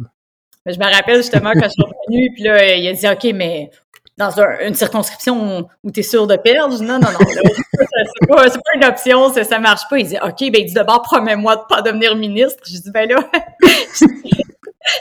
[0.66, 3.71] Je me rappelle justement quand je suis revenue, puis là, il a dit, OK, mais
[4.18, 6.81] dans une circonscription où tu es sûr de perdre.
[6.83, 7.18] Non, non, non.
[7.31, 9.98] c'est pas, pas, une option, ça, ça marche pas.
[9.98, 12.62] Il dit, OK, ben, il dit d'abord, promets-moi de pas devenir ministre.
[12.66, 13.16] Je dis, ben là,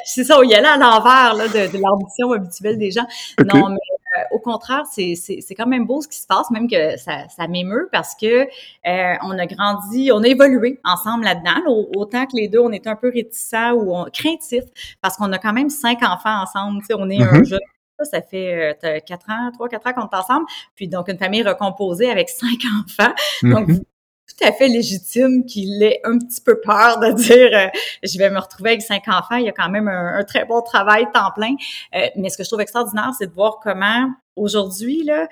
[0.06, 3.06] c'est ça, il y a là à l'envers là, de, de l'ambition habituelle des gens.
[3.40, 3.78] Non, mais
[4.18, 5.16] euh, au contraire, c'est,
[5.58, 9.16] quand même beau ce qui se passe, même que ça, ça m'émeut parce que euh,
[9.24, 11.90] on a grandi, on a évolué ensemble là-dedans.
[11.96, 14.66] Autant que les deux, on est un peu réticents ou craintifs
[15.02, 16.82] parce qu'on a quand même cinq enfants ensemble.
[16.94, 17.46] On est un mm-hmm.
[17.46, 17.60] jeune
[18.06, 20.46] ça fait euh, quatre ans, trois, quatre ans qu'on est ensemble.
[20.76, 23.14] Puis donc, une famille recomposée avec cinq enfants.
[23.44, 23.78] Donc, mm-hmm.
[23.80, 27.68] tout à fait légitime qu'il ait un petit peu peur de dire euh,
[28.04, 29.36] je vais me retrouver avec cinq enfants.
[29.36, 31.56] Il y a quand même un, très bon travail temps plein.
[31.96, 35.28] Euh, mais ce que je trouve extraordinaire, c'est de voir comment aujourd'hui, là,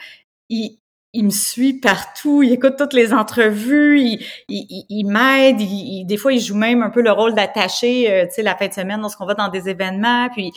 [0.49, 0.77] il,
[1.13, 5.57] il me suit partout, il écoute toutes les entrevues, il, il, il m'aide,
[6.05, 8.73] des fois il joue même un peu le rôle d'attaché, tu sais, la fin de
[8.73, 10.51] semaine lorsqu'on va dans des événements, puis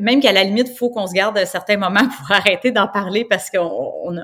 [0.00, 2.88] même qu'à la limite, il faut qu'on se garde à certains moments pour arrêter d'en
[2.88, 4.14] parler parce qu'on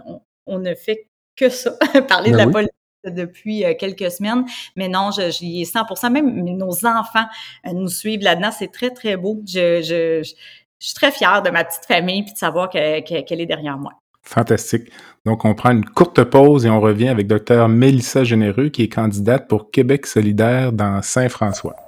[0.47, 1.73] on, ne fait que ça,
[2.09, 4.45] parler de ben la politique depuis euh, quelques semaines.
[4.77, 7.27] Mais non, j'y ai 100% Même nos enfants
[7.67, 8.51] euh, nous suivent là-dedans.
[8.51, 9.43] C'est très, très beau.
[9.47, 10.35] Je, je, je,
[10.79, 13.93] suis très fière de ma petite famille puis de savoir qu'elle est derrière moi.
[14.23, 14.91] Fantastique.
[15.25, 17.67] Donc, on prend une courte pause et on revient avec Dr.
[17.69, 21.88] Mélissa Généreux, qui est candidate pour Québec solidaire dans Saint-François.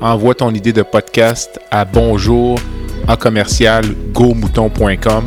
[0.00, 2.58] envoie ton idée de podcast à bonjour
[3.06, 5.24] à commercial gomouton.com.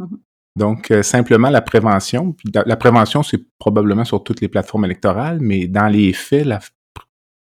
[0.00, 0.18] Mm-hmm.
[0.56, 2.34] Donc, euh, simplement la prévention.
[2.52, 6.58] La prévention, c'est probablement sur toutes les plateformes électorales, mais dans les faits, la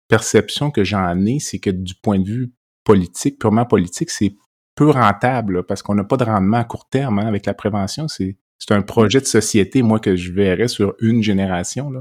[0.07, 2.51] perception que j'en ai, c'est que du point de vue
[2.83, 4.35] politique, purement politique, c'est
[4.75, 8.07] peu rentable parce qu'on n'a pas de rendement à court terme hein, avec la prévention.
[8.07, 8.37] C'est
[8.69, 11.91] un projet de société, moi, que je verrais sur une génération,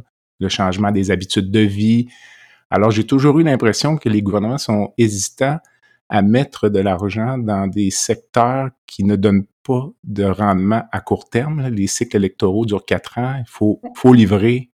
[0.41, 2.09] le changement des habitudes de vie,
[2.75, 5.59] alors, j'ai toujours eu l'impression que les gouvernements sont hésitants
[6.09, 11.31] à mettre de l'argent dans des secteurs qui ne donnent pas de rendement à court
[11.31, 11.69] terme.
[11.69, 13.37] Les cycles électoraux durent quatre ans.
[13.39, 14.73] Il faut, faut livrer.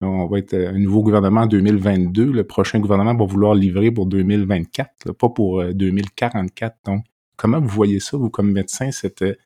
[0.00, 2.30] On va être un nouveau gouvernement en 2022.
[2.30, 6.76] Le prochain gouvernement va vouloir livrer pour 2024, pas pour 2044.
[6.76, 7.04] Euh, Donc,
[7.36, 9.36] comment vous voyez ça, vous, comme médecin, cette euh,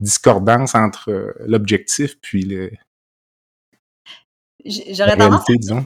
[0.00, 2.70] discordance entre euh, l'objectif puis le,
[4.64, 5.84] J'aurais tendance disons?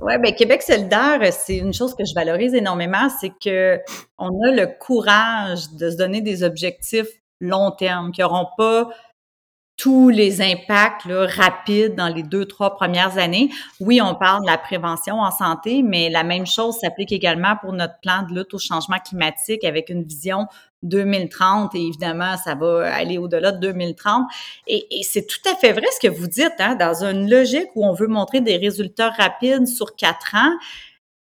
[0.00, 3.80] Oui, ben Québec solidaire, c'est une chose que je valorise énormément, c'est que
[4.16, 7.08] on a le courage de se donner des objectifs
[7.40, 8.90] long terme, qui n'auront pas
[9.78, 13.48] tous les impacts là, rapides dans les deux, trois premières années.
[13.80, 17.72] Oui, on parle de la prévention en santé, mais la même chose s'applique également pour
[17.72, 20.46] notre plan de lutte au changement climatique avec une vision
[20.82, 24.26] 2030 et évidemment, ça va aller au-delà de 2030.
[24.66, 27.68] Et, et c'est tout à fait vrai ce que vous dites, hein, dans une logique
[27.76, 30.52] où on veut montrer des résultats rapides sur quatre ans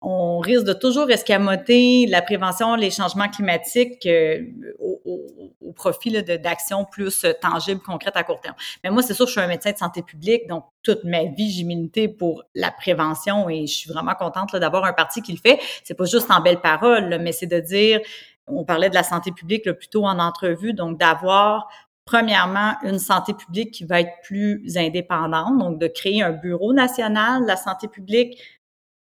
[0.01, 4.45] on risque de toujours escamoter la prévention, les changements climatiques euh,
[4.79, 8.55] au, au, profit d'actions plus euh, tangibles, concrètes à court terme.
[8.83, 11.51] Mais moi, c'est sûr, je suis un médecin de santé publique, donc toute ma vie,
[11.51, 15.37] j'ai milité pour la prévention et je suis vraiment contente d'avoir un parti qui le
[15.37, 15.59] fait.
[15.83, 17.99] C'est pas juste en belles paroles, mais c'est de dire,
[18.47, 21.67] on parlait de la santé publique le plus tôt en entrevue, donc d'avoir
[22.09, 27.43] premièrement, une santé publique qui va être plus indépendante, donc de créer un bureau national
[27.43, 28.39] de la santé publique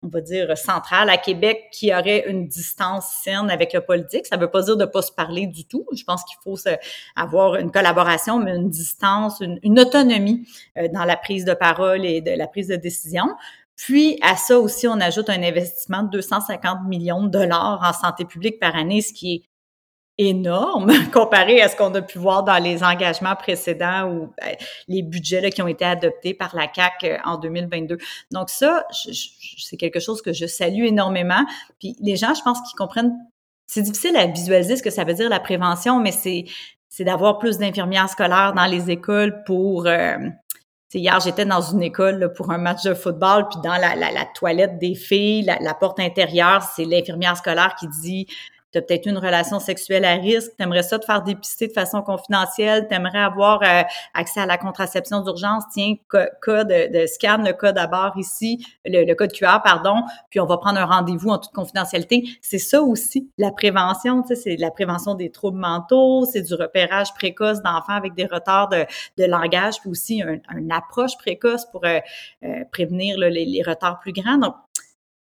[0.04, 4.26] on va dire, centrale à Québec qui aurait une distance saine avec le politique.
[4.26, 5.86] Ça ne veut pas dire de ne pas se parler du tout.
[5.96, 6.58] Je pense qu'il faut
[7.16, 12.22] avoir une collaboration, mais une distance, une, autonomie euh, dans la prise de parole et
[12.22, 13.26] de la prise de décision.
[13.76, 18.24] Puis, à ça aussi, on ajoute un investissement de 250 millions de dollars en santé
[18.24, 19.53] publique par année, ce qui est
[20.17, 24.56] énorme comparé à ce qu'on a pu voir dans les engagements précédents ou ben,
[24.88, 27.97] les budgets qui ont été adoptés par la CAC euh, en 2022.
[28.32, 31.45] Donc ça, c'est quelque chose que je salue énormément.
[31.80, 33.13] Puis les gens, je pense qu'ils comprennent.
[33.65, 36.45] C'est difficile à visualiser ce que ça veut dire la prévention, mais c'est
[36.89, 40.17] c'est d'avoir plus d'infirmières scolaires dans les écoles pour euh,
[40.95, 44.78] Hier, j'étais dans une école pour un match de football, puis dans la, la, toilette
[44.78, 48.28] des filles, la, la porte intérieure, c'est l'infirmière scolaire qui dit
[48.74, 51.74] tu as peut-être une relation sexuelle à risque, tu aimerais ça te faire dépister de
[51.74, 53.84] façon confidentielle, tu aimerais avoir euh,
[54.14, 59.14] accès à la contraception d'urgence, tiens, code de, scan le code à barre ici, le,
[59.14, 62.24] code QR, pardon, puis on va prendre un rendez-vous en toute confidentialité.
[62.42, 67.62] C'est ça aussi, la prévention, c'est la prévention des troubles mentaux, c'est du repérage précoce
[67.62, 68.86] d'enfants avec des retards de,
[69.18, 72.00] de langage, puis aussi une approche précoce pour euh,
[72.44, 74.38] euh, prévenir les, les, retards plus grands.
[74.38, 74.56] Donc,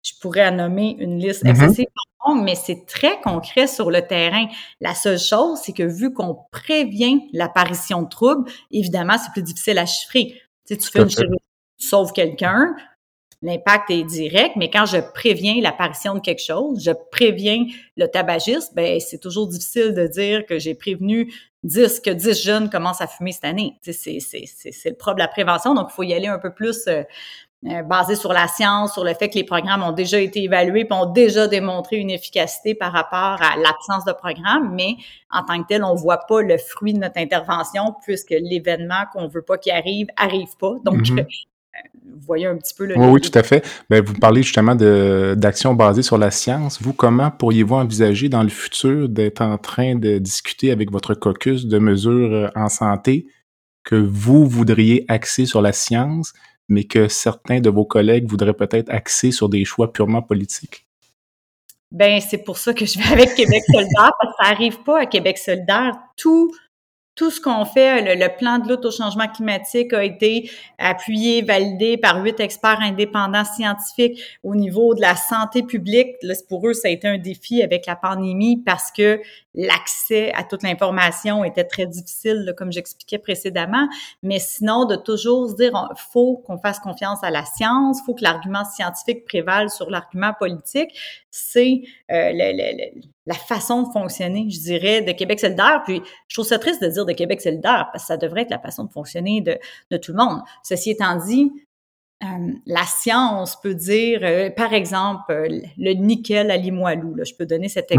[0.04, 1.50] je pourrais nommer une liste mm-hmm.
[1.50, 1.88] excessive
[2.36, 4.46] mais c'est très concret sur le terrain.
[4.82, 9.78] La seule chose, c'est que vu qu'on prévient l'apparition de troubles, évidemment, c'est plus difficile
[9.78, 10.34] à chiffrer.
[10.68, 11.38] Tu, sais, tu fais une chirurgie,
[11.80, 12.76] tu sauves quelqu'un,
[13.42, 18.74] l'impact est direct, mais quand je préviens l'apparition de quelque chose, je préviens le tabagisme,
[18.76, 21.34] ben c'est toujours difficile de dire que j'ai prévenu
[21.64, 23.78] 10 que 10 jeunes commencent à fumer cette année.
[23.82, 27.04] C'est le problème de la prévention, donc il faut y aller un peu plus euh,
[27.66, 30.88] euh, basé sur la science, sur le fait que les programmes ont déjà été évalués
[30.90, 34.96] et ont déjà démontré une efficacité par rapport à l'absence de programme, mais
[35.30, 39.28] en tant que tel, on voit pas le fruit de notre intervention puisque l'événement qu'on
[39.28, 40.76] veut pas qu'il arrive arrive pas.
[40.86, 41.20] Donc, mm-hmm.
[41.20, 41.24] euh,
[42.06, 42.98] vous voyez un petit peu le.
[42.98, 43.66] Oui, oui, tout à fait.
[43.90, 46.82] Vous parlez justement d'actions basées sur la science.
[46.82, 51.66] Vous, comment pourriez-vous envisager dans le futur d'être en train de discuter avec votre caucus
[51.66, 53.28] de mesures euh, en santé
[53.84, 56.34] que vous voudriez axer sur la science?
[56.70, 60.86] Mais que certains de vos collègues voudraient peut-être axer sur des choix purement politiques?
[61.92, 65.02] Ben, c'est pour ça que je vais avec Québec solidaire, parce que ça arrive pas
[65.02, 65.98] à Québec solidaire.
[66.16, 66.52] Tout,
[67.16, 71.98] tout ce qu'on fait, le, plan de lutte au changement climatique a été appuyé, validé
[71.98, 76.16] par huit experts indépendants scientifiques au niveau de la santé publique.
[76.22, 79.20] Là, pour eux, ça a été un défi avec la pandémie parce que
[79.54, 83.88] l'accès à toute l'information était très difficile, comme j'expliquais précédemment.
[84.22, 88.14] Mais sinon, de toujours se dire, il faut qu'on fasse confiance à la science, faut
[88.14, 90.92] que l'argument scientifique prévale sur l'argument politique,
[91.32, 91.82] c'est
[92.12, 92.32] euh,
[93.26, 95.82] la façon de fonctionner, je dirais, de Québec solidaire.
[95.86, 98.52] Puis, je trouve ça triste de dire de Québec solidaire parce que ça devrait être
[98.52, 99.58] la façon de fonctionner de,
[99.92, 100.42] de tout le monde.
[100.64, 101.52] Ceci étant dit,
[102.22, 105.32] euh, la science peut dire, euh, par exemple,
[105.78, 107.16] le nickel à Limoilou.
[107.16, 107.96] Là, je peux donner cet mm-hmm.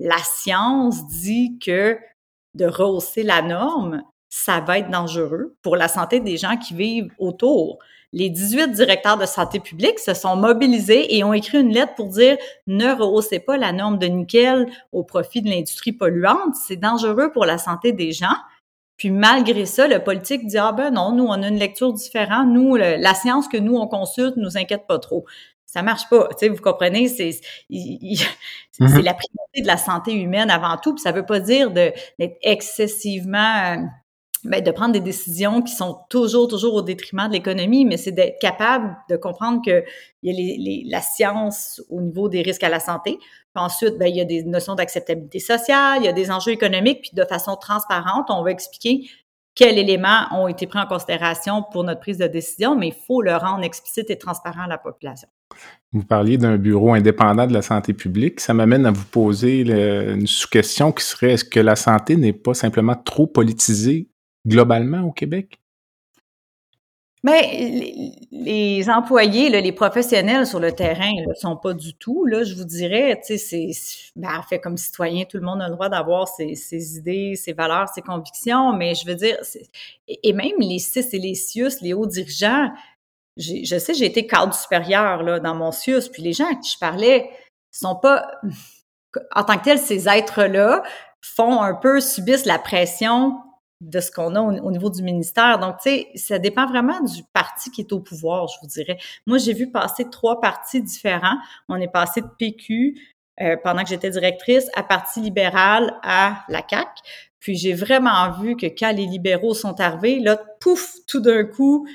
[0.00, 1.96] La science dit que
[2.54, 7.12] de rehausser la norme, ça va être dangereux pour la santé des gens qui vivent
[7.18, 7.78] autour
[8.12, 12.08] les 18 directeurs de santé publique se sont mobilisés et ont écrit une lettre pour
[12.08, 12.36] dire
[12.66, 17.44] ne rehaussez pas la norme de nickel au profit de l'industrie polluante, c'est dangereux pour
[17.44, 18.36] la santé des gens.
[18.96, 22.48] Puis malgré ça, le politique dit ah ben non, nous on a une lecture différente,
[22.48, 25.24] nous la science que nous on consulte nous inquiète pas trop.
[25.72, 27.30] Ça marche pas, tu sais, vous comprenez, c'est
[27.70, 28.26] mm-hmm.
[28.72, 32.36] c'est la priorité de la santé humaine avant tout, puis ça veut pas dire d'être
[32.42, 33.76] excessivement euh,
[34.42, 38.10] ben, de prendre des décisions qui sont toujours, toujours au détriment de l'économie, mais c'est
[38.10, 39.84] d'être capable de comprendre que
[40.24, 43.18] il y a les, les, la science au niveau des risques à la santé.
[43.54, 46.50] Puis ensuite, ben, il y a des notions d'acceptabilité sociale, il y a des enjeux
[46.50, 49.08] économiques, puis de façon transparente, on va expliquer
[49.54, 53.22] quels éléments ont été pris en considération pour notre prise de décision, mais il faut
[53.22, 55.28] le rendre explicite et transparent à la population.
[55.92, 58.40] Vous parliez d'un bureau indépendant de la santé publique.
[58.40, 62.54] Ça m'amène à vous poser une sous-question qui serait est-ce que la santé n'est pas
[62.54, 64.08] simplement trop politisée
[64.46, 65.60] globalement au Québec?
[67.22, 72.24] Mais les, employés, les professionnels sur le terrain ne sont pas du tout.
[72.24, 73.70] Là, je vous dirais, tu sais,
[74.16, 77.88] ben, fait comme citoyen, tout le monde a le droit d'avoir ses, idées, ses valeurs,
[77.88, 79.36] ses convictions, mais je veux dire,
[80.08, 82.70] et même les CIS et les CIUS, les hauts dirigeants,
[83.36, 86.70] je sais, j'ai été cadre supérieur là, dans mon CIUS, puis les gens à qui
[86.70, 87.30] je parlais
[87.70, 88.30] sont pas,
[89.34, 90.82] en tant que tels, ces êtres-là
[91.22, 93.38] font un peu, subissent la pression
[93.80, 95.58] de ce qu'on a au, niveau du ministère.
[95.58, 98.98] Donc, tu sais, ça dépend vraiment du parti qui est au pouvoir, je vous dirais.
[99.26, 101.38] Moi, j'ai vu passer trois partis différents.
[101.68, 103.00] On est passé de PQ
[103.40, 106.88] euh, pendant que j'étais directrice à Parti libéral à la CAC.
[107.38, 111.88] Puis j'ai vraiment vu que quand les libéraux sont arrivés, là, pouf, tout d'un coup,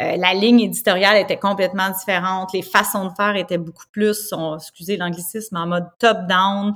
[0.00, 4.96] euh, la ligne éditoriale était complètement différente, les façons de faire étaient beaucoup plus, excusez
[4.96, 6.74] l'anglicisme, en mode top-down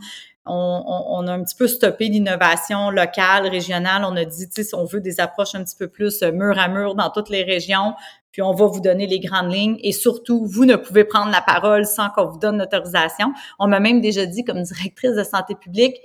[0.49, 4.05] on, a un petit peu stoppé l'innovation locale, régionale.
[4.05, 6.59] On a dit, tu sais, on veut des approches un petit peu plus euh, mur
[6.59, 7.95] à mur dans toutes les régions,
[8.33, 9.77] puis on va vous donner les grandes lignes.
[9.83, 13.33] Et surtout, vous ne pouvez prendre la parole sans qu'on vous donne l'autorisation.
[13.59, 15.97] On m'a même déjà dit, comme directrice de santé publique,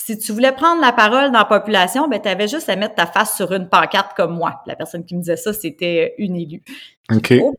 [0.00, 2.94] si tu voulais prendre la parole dans la population, ben, tu avais juste à mettre
[2.94, 4.62] ta face sur une pancarte comme moi.
[4.64, 6.62] La personne qui me disait ça, c'était une élue.
[7.12, 7.34] OK.
[7.42, 7.52] Oh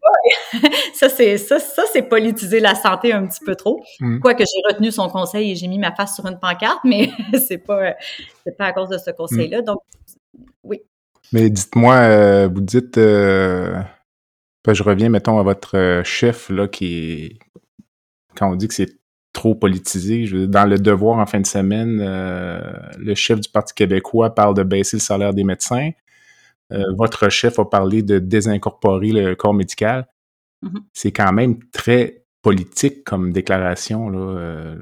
[0.94, 3.84] ça, c'est, ça, ça, c'est politiser la santé un petit peu trop.
[4.00, 4.20] Mm.
[4.20, 7.10] Quoique j'ai retenu son conseil et j'ai mis ma face sur une pancarte, mais
[7.46, 7.96] c'est pas,
[8.46, 9.62] c'est pas à cause de ce conseil-là.
[9.62, 9.80] Donc,
[10.64, 10.82] oui.
[11.34, 13.82] Mais dites-moi, euh, vous dites, euh,
[14.64, 17.38] ben, je reviens, mettons, à votre euh, chef, là, qui
[18.34, 18.99] quand on dit que c'est
[19.40, 20.26] trop politisé.
[20.48, 22.60] dans le devoir en fin de semaine, euh,
[22.98, 25.92] le chef du Parti québécois parle de baisser le salaire des médecins.
[26.74, 30.08] Euh, votre chef a parlé de désincorporer le corps médical.
[30.62, 30.82] Mm-hmm.
[30.92, 34.10] C'est quand même très politique comme déclaration.
[34.10, 34.20] Là.
[34.20, 34.76] Euh,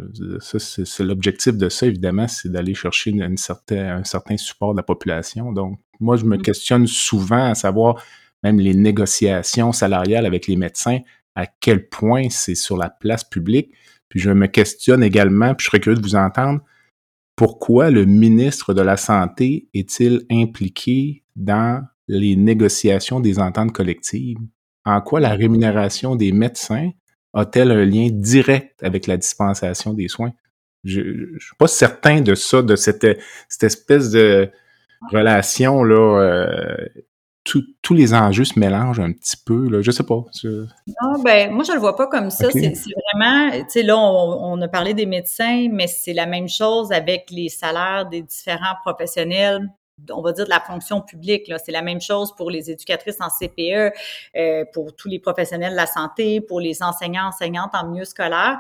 [0.57, 5.51] c'est, l'objectif de ça, évidemment, c'est d'aller chercher une, un certain support de la population.
[5.51, 6.41] Donc, moi, je me mm-hmm.
[6.41, 8.03] questionne souvent à savoir,
[8.41, 10.97] même les négociations salariales avec les médecins,
[11.35, 13.71] à quel point c'est sur la place publique.
[14.09, 16.61] Puis je me questionne également, puis je serais curieux de vous entendre,
[17.35, 24.37] pourquoi le ministre de la Santé est-il impliqué dans les négociations des ententes collectives?
[24.85, 26.89] En quoi la rémunération des médecins
[27.33, 30.31] a-t-elle un lien direct avec la dispensation des soins?
[30.83, 33.05] Je ne suis pas certain de ça, de cette,
[33.61, 34.49] espèce de
[35.11, 36.87] relation là euh,
[37.81, 39.81] tous les enjeux se mélangent un petit peu, là.
[39.81, 40.23] Je sais pas.
[40.43, 42.49] Non, ben, moi, je le vois pas comme ça.
[42.51, 42.73] C'est
[43.13, 47.29] vraiment, tu sais, là, on, a parlé des médecins, mais c'est la même chose avec
[47.31, 49.69] les salaires des différents professionnels
[50.11, 51.51] on va dire de la fonction publique.
[51.63, 53.91] C'est la même chose pour les éducatrices en CPE,
[54.35, 58.59] euh, pour tous les professionnels de la santé, pour les enseignants, enseignantes en milieu scolaire.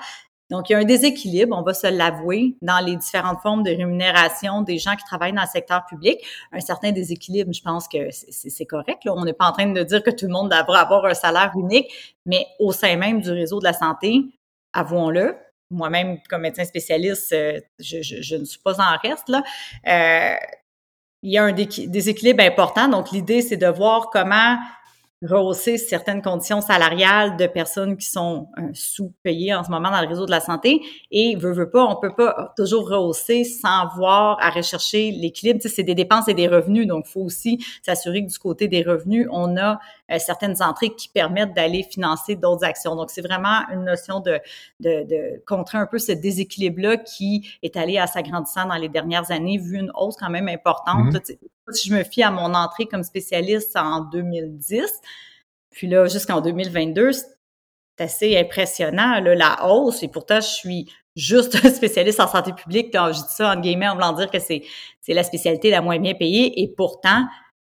[0.49, 3.69] Donc, il y a un déséquilibre, on va se l'avouer, dans les différentes formes de
[3.69, 6.19] rémunération des gens qui travaillent dans le secteur public.
[6.53, 9.03] Un certain déséquilibre, je pense que c'est correct.
[9.03, 9.13] Là.
[9.15, 11.51] On n'est pas en train de dire que tout le monde devrait avoir un salaire
[11.55, 14.23] unique, mais au sein même du réseau de la santé,
[14.71, 15.35] avouons-le,
[15.69, 19.27] moi-même, comme médecin spécialiste, euh, je, je, ne suis pas en reste.
[19.27, 19.43] Là.
[19.87, 20.35] Euh,
[21.23, 22.87] il y a un déséquilibre important.
[22.87, 24.57] Donc, l'idée, c'est de voir comment
[25.23, 30.07] rehausser certaines conditions salariales de personnes qui sont euh, sous-payées en ce moment dans le
[30.07, 30.81] réseau de la santé.
[31.09, 35.59] Et veut, veut pas, on peut pas toujours rehausser sans voir à rechercher l'équilibre.
[35.59, 38.37] Tu sais, c'est des dépenses et des revenus, donc il faut aussi s'assurer que du
[38.37, 39.79] côté des revenus, on a
[40.11, 42.95] euh, certaines entrées qui permettent d'aller financer d'autres actions.
[42.95, 44.39] Donc, c'est vraiment une notion de,
[44.79, 49.31] de, de contrer un peu ce déséquilibre-là qui est allé à s'agrandissant dans les dernières
[49.31, 51.15] années, vu une hausse quand même importante.
[51.15, 51.37] Mm-hmm
[51.73, 54.83] si je me fie à mon entrée comme spécialiste en 2010,
[55.71, 57.23] puis là, jusqu'en 2022, c'est
[57.99, 60.03] assez impressionnant, là, la hausse.
[60.03, 62.89] Et pourtant, je suis juste spécialiste en santé publique.
[62.91, 64.63] Quand je dis ça, en guillemets, en voulant dire que c'est,
[65.01, 66.61] c'est la spécialité la moins bien payée.
[66.61, 67.25] Et pourtant,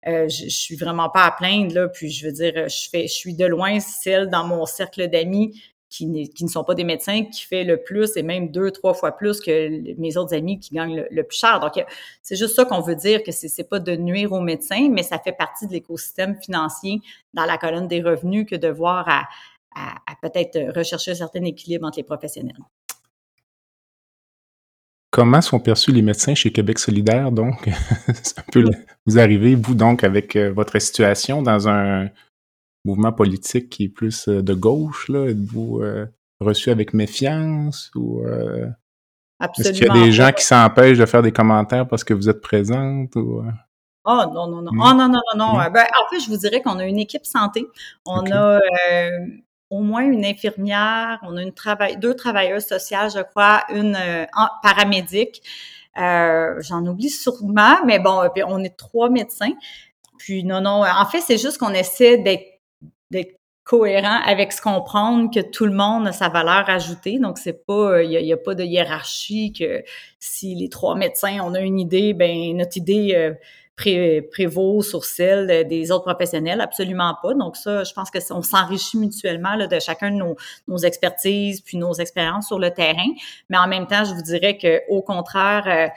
[0.07, 1.89] euh, je, je, suis vraiment pas à plaindre, là.
[1.89, 5.61] Puis je veux dire, je fais, je suis de loin celle dans mon cercle d'amis
[5.89, 9.13] qui, ne sont pas des médecins, qui fait le plus et même deux, trois fois
[9.13, 11.61] plus que mes autres amis qui gagnent le, plus cher.
[11.61, 11.83] Donc,
[12.23, 15.19] c'est juste ça qu'on veut dire, que c'est pas de nuire aux médecins, mais ça
[15.19, 17.01] fait partie de l'écosystème financier
[17.35, 19.25] dans la colonne des revenus que de voir à,
[20.23, 22.57] peut-être rechercher un certain équilibre entre les professionnels.
[25.11, 27.69] Comment sont perçus les médecins chez Québec solidaire, donc?
[28.09, 28.65] un peu,
[29.07, 32.09] vous arrivez, vous, donc, avec euh, votre situation dans un,
[32.87, 35.29] mouvement politique qui est plus euh, de gauche, là?
[35.29, 36.07] Êtes-vous euh,
[36.41, 38.67] reçu avec méfiance ou euh,
[39.59, 42.31] est-ce qu'il y a des gens qui s'empêchent de faire des commentaires parce que vous
[42.31, 43.45] êtes présente ou
[44.09, 44.71] Oh non, non, non.
[44.73, 45.71] Oh non, non, non, non.
[45.71, 47.67] Ben, en fait, je vous dirais qu'on a une équipe santé.
[48.07, 48.61] On a
[49.69, 53.99] au moins une infirmière, on a une travail, deux travailleuses sociales, je crois, une
[54.63, 55.43] paramédic.
[55.97, 59.53] J'en oublie sûrement, mais bon, on est trois médecins.
[60.19, 60.85] Puis non, non.
[60.85, 62.56] En fait, c'est juste qu'on essaie d'être
[63.11, 67.19] d'être cohérent avec se comprendre que tout le monde a sa valeur ajoutée.
[67.19, 69.83] Donc, c'est pas, il n'y a, pas de hiérarchie que
[70.21, 73.35] si les trois médecins, on a une idée, ben notre idée euh,
[74.31, 76.61] prévaut sur celle des autres professionnels.
[76.61, 77.35] Absolument pas.
[77.35, 80.37] Donc, ça, je pense que on s'enrichit mutuellement de chacun de nos,
[80.69, 83.11] nos expertises puis nos expériences sur le terrain.
[83.51, 85.89] Mais en même temps, je vous dirais que au contraire, euh,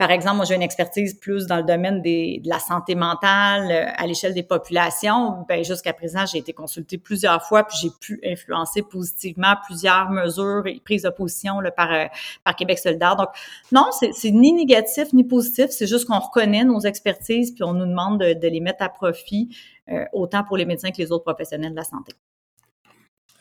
[0.00, 3.70] par exemple, moi, j'ai une expertise plus dans le domaine des, de la santé mentale
[3.70, 5.44] euh, à l'échelle des populations.
[5.46, 10.62] Ben, jusqu'à présent, j'ai été consultée plusieurs fois, puis j'ai pu influencer positivement plusieurs mesures
[10.64, 12.06] et prises de position là, par, euh,
[12.44, 13.14] par Québec solidaire.
[13.14, 13.28] Donc,
[13.72, 17.84] non, c'est ni négatif ni positif, c'est juste qu'on reconnaît nos expertises, puis on nous
[17.84, 19.54] demande de, de les mettre à profit,
[19.90, 22.14] euh, autant pour les médecins que les autres professionnels de la santé.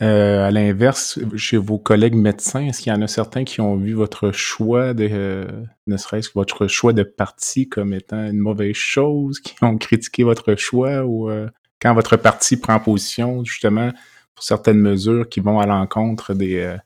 [0.02, 3.76] Euh, à l'inverse, chez vos collègues médecins, est-ce qu'il y en a certains qui ont
[3.76, 5.46] vu votre choix de, euh,
[5.88, 10.24] ne serait-ce que votre choix de parti comme étant une mauvaise chose, qui ont critiqué
[10.24, 11.50] votre choix ou euh,
[11.82, 13.92] quand votre parti prend position justement
[14.36, 16.78] pour certaines mesures qui vont à l'encontre des,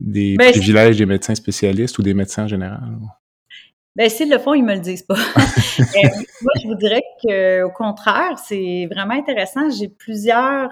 [0.00, 2.82] des ben, privilèges des médecins spécialistes ou des médecins en général?
[3.96, 5.14] Ben, s'ils le font, ils me le disent pas.
[5.36, 9.70] moi, je vous dirais qu'au contraire, c'est vraiment intéressant.
[9.70, 10.68] J'ai plusieurs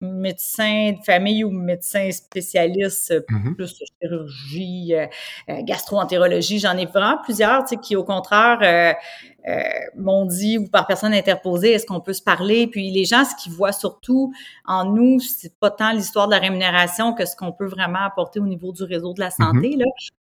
[0.00, 3.54] médecin de famille ou médecin spécialiste euh, mm-hmm.
[3.54, 5.06] plus chirurgie, euh,
[5.50, 6.58] euh, gastroentérologie.
[6.58, 8.96] J'en ai vraiment plusieurs tu sais, qui, au contraire,
[9.96, 12.66] m'ont dit ou par personne interposée, est-ce qu'on peut se parler?
[12.66, 14.32] Puis les gens, ce qu'ils voient surtout
[14.66, 18.40] en nous, c'est pas tant l'histoire de la rémunération que ce qu'on peut vraiment apporter
[18.40, 19.52] au niveau du réseau de la mm-hmm.
[19.52, 19.76] santé.
[19.76, 19.86] là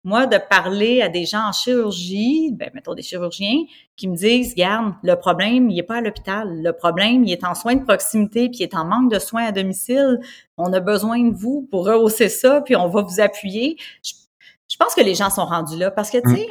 [0.05, 3.63] moi, de parler à des gens en chirurgie, ben, mettons des chirurgiens,
[3.97, 6.61] qui me disent, garde, le problème, il n'est pas à l'hôpital.
[6.61, 9.45] Le problème, il est en soins de proximité, puis il est en manque de soins
[9.45, 10.19] à domicile.
[10.57, 13.75] On a besoin de vous pour rehausser ça, puis on va vous appuyer.
[14.03, 16.47] Je, pense que les gens sont rendus là parce que, tu sais,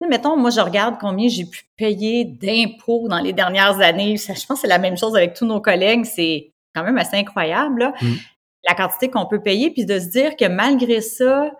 [0.00, 0.08] mmh.
[0.08, 4.16] mettons, moi, je regarde combien j'ai pu payer d'impôts dans les dernières années.
[4.16, 6.06] je pense que c'est la même chose avec tous nos collègues.
[6.06, 8.06] C'est quand même assez incroyable, là, mmh.
[8.66, 11.50] la quantité qu'on peut payer, puis de se dire que malgré ça,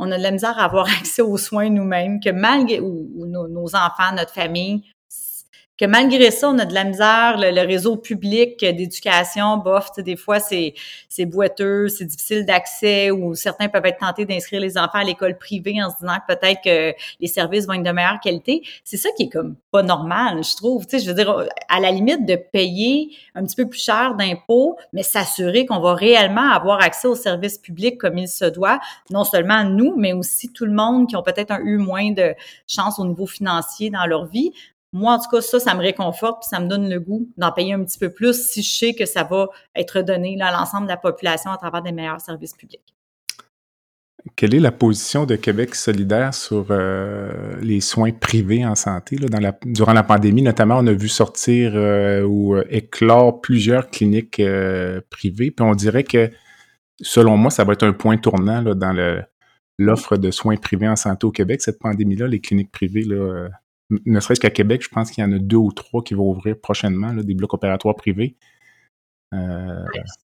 [0.00, 3.76] on a de la misère à avoir accès aux soins nous-mêmes, que malgré ou, nos,
[3.76, 4.82] enfants, notre famille,
[5.80, 10.38] que malgré ça, on a de la misère, le, réseau public d'éducation, bof, des fois,
[10.38, 10.74] c'est,
[11.08, 15.38] c'est boiteux, c'est difficile d'accès, ou certains peuvent être tentés d'inscrire les enfants à l'école
[15.38, 18.62] privée en se disant que peut-être que les services vont être de meilleure qualité.
[18.84, 20.86] C'est ça qui est comme pas normal, je trouve.
[20.86, 24.16] Tu sais, je veux dire, à la limite de payer un petit peu plus cher
[24.16, 28.80] d'impôts, mais s'assurer qu'on va réellement avoir accès aux services publics comme il se doit,
[29.08, 32.34] non seulement nous, mais aussi tout le monde qui ont peut-être eu moins de
[32.66, 34.52] chance au niveau financier dans leur vie.
[34.92, 37.52] Moi, en tout cas, ça, ça me réconforte, puis ça me donne le goût d'en
[37.52, 40.86] payer un petit peu plus si je sais que ça va être donné à l'ensemble
[40.86, 42.94] de la population à travers des meilleurs services publics.
[44.36, 49.16] Quelle est la position de Québec solidaire sur euh, les soins privés en santé?
[49.64, 54.42] Durant la pandémie, notamment, on a vu sortir euh, ou euh, éclore plusieurs cliniques
[55.10, 55.50] privées.
[55.50, 56.30] Puis on dirait que,
[57.00, 59.22] selon moi, ça va être un point tournant dans
[59.78, 63.04] l'offre de soins privés en santé au Québec, cette pandémie-là, les cliniques privées.
[63.90, 66.30] Ne serait-ce qu'à Québec, je pense qu'il y en a deux ou trois qui vont
[66.30, 68.36] ouvrir prochainement, des blocs opératoires privés.
[69.34, 69.84] Euh,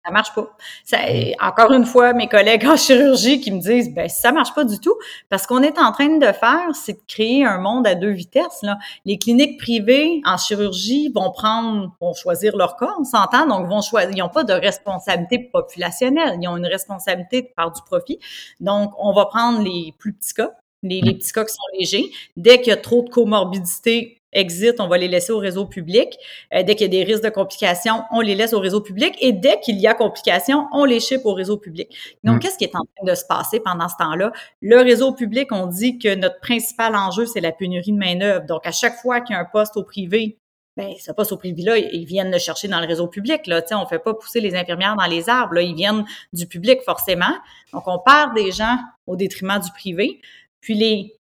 [0.05, 0.49] ça marche pas.
[0.83, 0.97] Ça,
[1.39, 4.79] encore une fois, mes collègues en chirurgie qui me disent, ben ça marche pas du
[4.79, 4.95] tout,
[5.29, 8.61] parce qu'on est en train de faire, c'est de créer un monde à deux vitesses.
[8.63, 8.77] Là.
[9.05, 13.81] Les cliniques privées en chirurgie vont prendre, vont choisir leur cas, on s'entend, donc vont
[13.81, 14.11] choisir.
[14.11, 18.19] Ils n'ont pas de responsabilité populationnelle, ils ont une responsabilité de part du profit.
[18.59, 20.51] Donc, on va prendre les plus petits cas,
[20.83, 22.11] les, les, petits cas qui sont légers.
[22.37, 26.17] Dès qu'il y a trop de comorbidité, exit, on va les laisser au réseau public.
[26.53, 29.15] Euh, dès qu'il y a des risques de complications, on les laisse au réseau public.
[29.21, 31.89] Et dès qu'il y a complications, on les ship au réseau public.
[32.23, 32.39] Donc, mm.
[32.39, 34.31] qu'est-ce qui est en train de se passer pendant ce temps-là?
[34.61, 38.45] Le réseau public, on dit que notre principal enjeu, c'est la pénurie de main-d'œuvre.
[38.45, 40.37] Donc, à chaque fois qu'il y a un poste au privé,
[40.75, 43.45] ben, ce poste au privé-là, ils viennent le chercher dans le réseau public.
[43.45, 43.61] Là.
[43.73, 45.53] on fait pas pousser les infirmières dans les arbres.
[45.53, 45.61] Là.
[45.61, 46.03] Ils viennent
[46.33, 47.37] du public, forcément.
[47.73, 50.19] Donc, on perd des gens au détriment du privé.
[50.63, 51.13] Puis les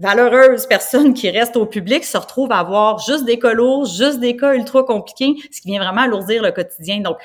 [0.00, 4.18] valeureuses personnes qui restent au public se retrouvent à avoir juste des cas lourds, juste
[4.18, 7.00] des cas ultra compliqués, ce qui vient vraiment alourdir le quotidien.
[7.00, 7.16] Donc,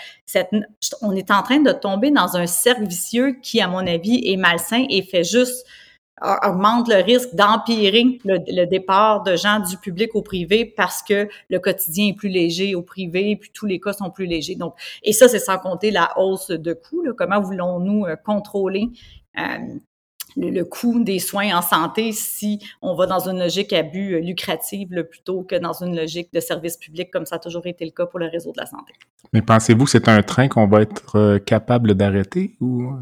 [1.01, 4.37] on est en train de tomber dans un cercle vicieux qui, à mon avis, est
[4.37, 5.65] malsain et fait juste
[6.21, 11.59] augmente le risque d'empirer le, départ de gens du public au privé parce que le
[11.59, 14.55] quotidien est plus léger au privé, puis tous les cas sont plus légers.
[14.55, 17.03] Donc, et ça, c'est sans compter la hausse de coûts.
[17.17, 18.89] Comment voulons-nous euh, contrôler
[19.39, 19.57] euh,
[20.35, 24.19] le, coût des soins en santé si on va dans une logique à but euh,
[24.19, 27.91] lucrative plutôt que dans une logique de service public comme ça a toujours été le
[27.91, 28.93] cas pour le réseau de la santé.
[29.31, 32.93] Mais pensez-vous que c'est un train qu'on va être euh, capable d'arrêter ou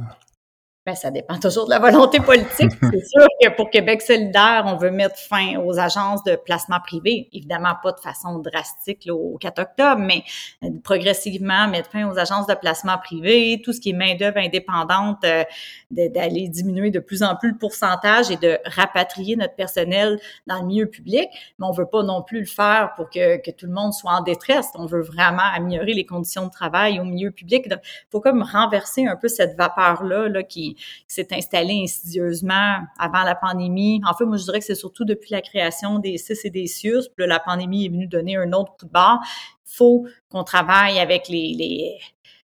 [0.84, 2.72] ben, ça dépend toujours de la volonté politique.
[2.82, 7.30] C'est sûr que pour Québec solidaire, on veut mettre fin aux agences de placement privé.
[7.34, 10.24] Évidemment, pas de façon drastique au 4 octobre, mais
[10.64, 15.24] euh, progressivement mettre fin aux agences de placement privé, tout ce qui est main-d'œuvre indépendante,
[15.24, 15.44] euh,
[15.92, 20.66] d'aller diminuer de plus en plus le pourcentage et de rapatrier notre personnel dans le
[20.66, 21.30] milieu public.
[21.60, 24.14] Mais on veut pas non plus le faire pour que, que tout le monde soit
[24.14, 24.70] en détresse.
[24.74, 27.66] On veut vraiment améliorer les conditions de travail au milieu public.
[27.68, 27.80] Il
[28.10, 30.71] faut comme renverser un peu cette vapeur-là là, qui
[31.08, 34.02] s'est installé insidieusement avant la pandémie.
[34.08, 36.68] En fait, moi, je dirais que c'est surtout depuis la création des CIS et des
[36.68, 37.10] CIUS.
[37.16, 39.20] Puis la pandémie est venue donner un autre coup de barre.
[39.66, 41.98] Il faut qu'on travaille avec les,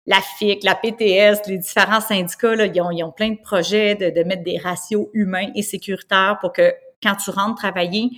[0.06, 4.58] la FIC, la PTS, les différents syndicats, ils, ont, plein de projets de mettre des
[4.58, 8.10] ratios humains et sécuritaires pour que quand tu rentres travailler,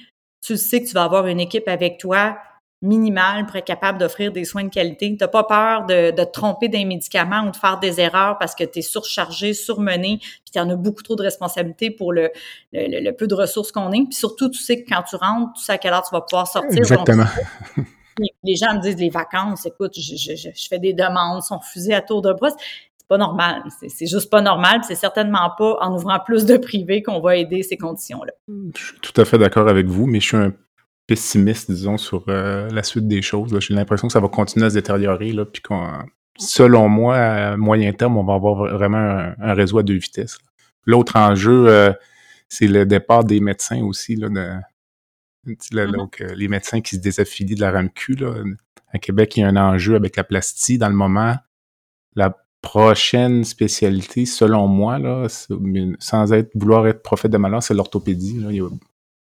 [0.41, 2.37] tu sais que tu vas avoir une équipe avec toi
[2.81, 5.09] minimal pour être capable d'offrir des soins de qualité.
[5.09, 8.37] Tu n'as pas peur de, de te tromper des médicaments ou de faire des erreurs
[8.37, 12.13] parce que tu es surchargé, surmené, puis tu en as beaucoup trop de responsabilités pour
[12.13, 12.29] le,
[12.71, 14.05] le, peu de ressources qu'on est.
[14.05, 16.21] Puis surtout, tu sais que quand tu rentres, tu sais à quelle heure tu vas
[16.21, 16.77] pouvoir sortir.
[16.77, 17.25] Exactement.
[18.43, 21.93] les gens me disent les vacances, écoute, je, je, je, fais des demandes, sont refusées
[21.93, 22.49] à tour de bras.
[22.49, 23.63] C'est pas normal.
[23.87, 24.81] C'est juste pas normal.
[24.87, 28.33] C'est certainement pas en ouvrant plus de privés qu'on va aider ces conditions-là.
[28.77, 30.53] Je suis tout à fait d'accord avec vous, mais je suis un
[31.09, 33.59] pessimiste, disons, sur euh, la suite des choses.
[33.59, 35.89] J'ai l'impression que ça va continuer à se détériorer, là, puis qu'on,
[36.37, 40.37] selon moi, à moyen terme, on va avoir vraiment un, réseau à deux vitesses.
[40.85, 41.91] L'autre enjeu, euh,
[42.47, 44.29] c'est le départ des médecins aussi, là,
[45.47, 45.91] mm-hmm.
[45.95, 48.13] donc, euh, les médecins qui se désaffilient de la RAMQ.
[48.17, 48.43] Là.
[48.93, 50.77] À Québec, il y a un enjeu avec la plastie.
[50.77, 51.37] Dans le moment,
[52.15, 55.25] la prochaine spécialité, selon moi, là,
[55.97, 58.37] sans être vouloir être prophète de malheur, c'est l'orthopédie.
[58.47, 58.69] Il y a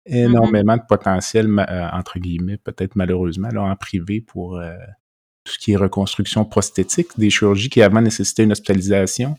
[0.07, 0.17] Mm-hmm.
[0.17, 4.75] énormément de potentiel, euh, entre guillemets, peut-être malheureusement, là, en privé pour euh,
[5.45, 9.37] tout ce qui est reconstruction prosthétique, des chirurgies qui avant nécessitaient une hospitalisation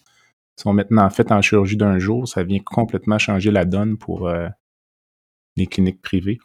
[0.55, 2.27] sont maintenant faites en chirurgie d'un jour.
[2.27, 4.47] Ça vient complètement changer la donne pour euh,
[5.55, 6.39] les cliniques privées.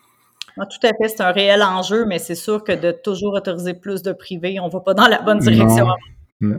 [0.59, 3.73] Ah, tout à fait, c'est un réel enjeu, mais c'est sûr que de toujours autoriser
[3.73, 5.87] plus de privés, on ne va pas dans la bonne direction.
[6.41, 6.57] Mm.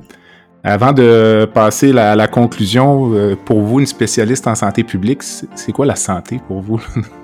[0.64, 5.86] Avant de passer à la conclusion, pour vous, une spécialiste en santé publique, c'est quoi
[5.86, 6.82] la santé pour vous?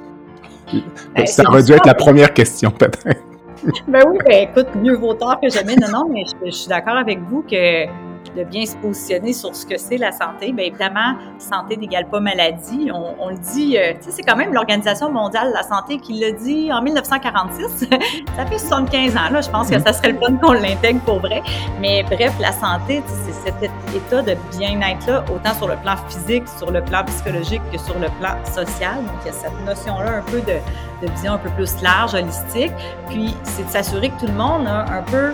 [1.15, 2.99] Ben, ça aurait dû être la première question, peut-être.
[3.87, 5.75] ben oui, ben écoute, mieux vaut tard que jamais.
[5.75, 7.85] Non, non, mais je suis d'accord avec vous que
[8.35, 10.51] de bien se positionner sur ce que c'est la santé.
[10.51, 12.89] Bien évidemment, santé n'égale pas maladie.
[12.93, 16.71] On, le dit, euh, c'est quand même l'Organisation mondiale de la santé qui l'a dit
[16.71, 17.87] en 1946.
[18.35, 19.41] ça fait 75 ans, là.
[19.41, 21.41] Je pense que ça serait le fun qu'on l'intègre pour vrai.
[21.79, 26.71] Mais bref, la santé, c'est cet état de bien-être-là, autant sur le plan physique, sur
[26.71, 28.95] le plan psychologique que sur le plan social.
[28.97, 32.13] Donc, il y a cette notion-là un peu de, de vision un peu plus large,
[32.13, 32.73] holistique.
[33.09, 35.33] Puis, c'est de s'assurer que tout le monde a un peu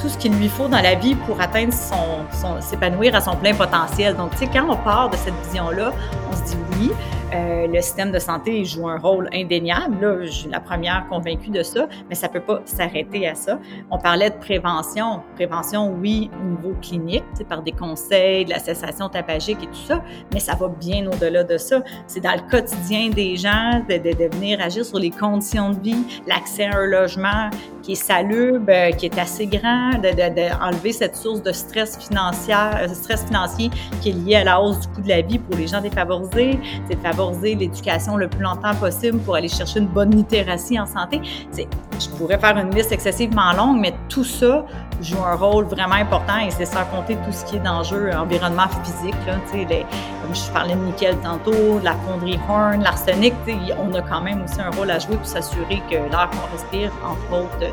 [0.00, 3.54] tout ce qu'il lui faut dans la vie pour atteindre son, s'épanouir à son plein
[3.54, 4.16] potentiel.
[4.16, 5.92] Donc, tu sais, quand on part de cette vision-là,
[6.30, 6.90] on se dit oui,
[7.34, 9.96] euh, le système de santé joue un rôle indéniable.
[10.00, 13.58] Là, je suis la première convaincue de ça, mais ça peut pas s'arrêter à ça.
[13.90, 15.22] On parlait de prévention.
[15.34, 20.02] Prévention, oui, au niveau clinique, par des conseils, de la cessation tabagique et tout ça,
[20.32, 21.82] mais ça va bien au-delà de ça.
[22.06, 25.80] C'est dans le quotidien des gens de, de, de venir agir sur les conditions de
[25.80, 27.50] vie, l'accès à un logement
[27.82, 32.54] qui est salubre, euh, qui est assez grand, d'enlever de, cette source de stress financier,
[32.54, 33.70] euh, stress financier
[34.00, 36.58] qui est lié à la hausse du coût de la vie pour les gens défavorisés,
[36.88, 40.86] c'est de favoriser l'éducation le plus longtemps possible pour aller chercher une bonne littératie en
[40.86, 41.20] santé.
[41.56, 44.64] Je pourrais faire une liste excessivement longue, mais tout ça
[45.02, 48.68] joue un rôle vraiment important et c'est sans compter tout ce qui est d'enjeu environnement
[48.84, 49.14] physique.
[49.26, 49.84] Là, les,
[50.22, 53.34] comme je parlais de nickel tantôt, la fonderie Horn, l'arsenic,
[53.78, 56.92] on a quand même aussi un rôle à jouer pour s'assurer que l'air qu'on respire,
[57.04, 57.71] entre autres,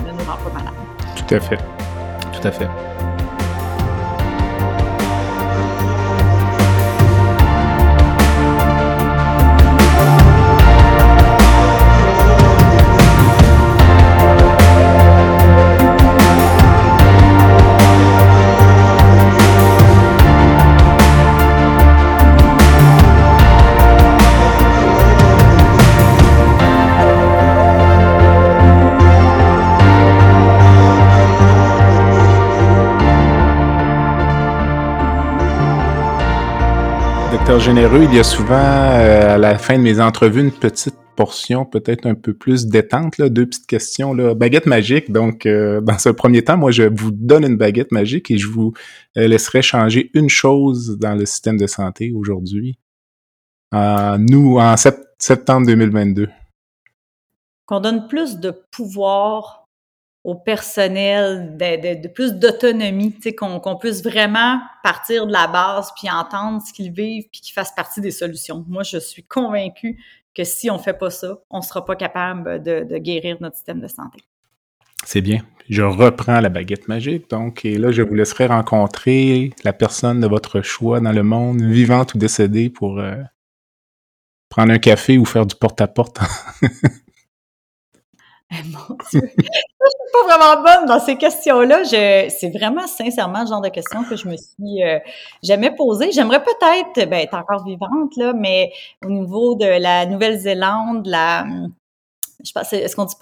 [1.16, 1.58] Tout à fait.
[1.58, 2.68] Tout à fait.
[37.58, 41.66] Généreux, il y a souvent euh, à la fin de mes entrevues une petite portion
[41.66, 44.14] peut-être un peu plus détente, deux petites questions.
[44.14, 44.36] Là.
[44.36, 48.30] Baguette magique, donc euh, dans ce premier temps, moi je vous donne une baguette magique
[48.30, 48.74] et je vous
[49.18, 52.78] euh, laisserai changer une chose dans le système de santé aujourd'hui.
[53.74, 54.76] nous, en
[55.18, 56.30] septembre 2022.
[57.66, 59.59] Qu'on donne plus de pouvoir
[60.24, 66.74] au personnel, de, plus d'autonomie, qu'on puisse vraiment partir de la base, puis entendre ce
[66.74, 68.66] qu'ils vivent, puis qu'ils fassent partie des solutions.
[68.68, 69.98] Moi, je suis convaincue
[70.36, 73.88] que si on fait pas ça, on sera pas capable de, guérir notre système de
[73.88, 74.20] santé.
[75.06, 75.42] C'est bien.
[75.70, 80.28] Je reprends la baguette magique, donc, et là, je vous laisserai rencontrer la personne de
[80.28, 83.16] votre choix dans le monde, vivante ou décédée, pour euh,
[84.50, 86.20] prendre un café ou faire du porte-à-porte.
[88.52, 89.22] Mon Dieu.
[90.12, 91.84] pas vraiment bonne dans ces questions-là.
[91.86, 95.00] c'est vraiment sincèrement le genre de questions que je me suis euh,
[95.44, 96.12] jamais posées.
[96.12, 98.72] J'aimerais peut-être, ben, être encore vivante, là, mais
[99.06, 101.46] au niveau de la Nouvelle-Zélande, la,
[102.44, 103.16] je pense, est-ce qu'on dit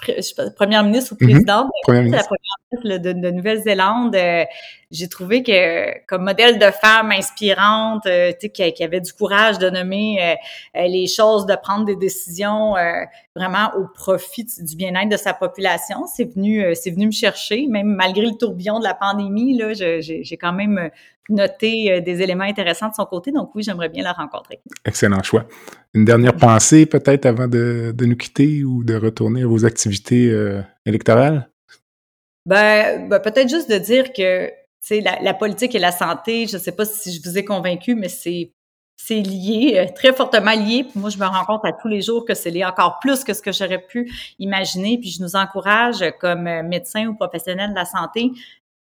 [0.55, 1.31] première ministre ou mm-hmm.
[1.31, 1.67] présidente?
[1.83, 2.29] Première ministre.
[2.31, 4.45] La première ministre de, Nouvelle-Zélande, euh,
[4.91, 9.57] j'ai trouvé que comme modèle de femme inspirante, euh, tu sais, qui, avait du courage
[9.57, 10.37] de nommer
[10.75, 12.75] euh, les choses, de prendre des décisions
[13.35, 17.87] vraiment au profit du bien-être de sa population, c'est venu, c'est venu me chercher, même
[17.87, 20.89] malgré le tourbillon de la pandémie, là, j'ai quand même
[21.29, 23.31] noté des éléments intéressants de son côté.
[23.31, 24.59] Donc oui, j'aimerais bien la rencontrer.
[24.85, 25.45] Excellent choix.
[25.93, 30.33] Une dernière pensée peut-être avant de, de, nous quitter ou de retourner à vos activités
[30.85, 31.49] électorales?
[32.45, 34.49] Ben, ben, peut-être juste de dire que
[34.89, 37.95] la, la politique et la santé, je ne sais pas si je vous ai convaincu,
[37.95, 38.51] mais c'est
[38.97, 40.83] c'est lié, euh, très fortement lié.
[40.83, 43.23] Puis moi, je me rends compte à tous les jours que c'est lié encore plus
[43.23, 44.97] que ce que j'aurais pu imaginer.
[44.97, 48.31] Puis je nous encourage, comme euh, médecins ou professionnels de la santé,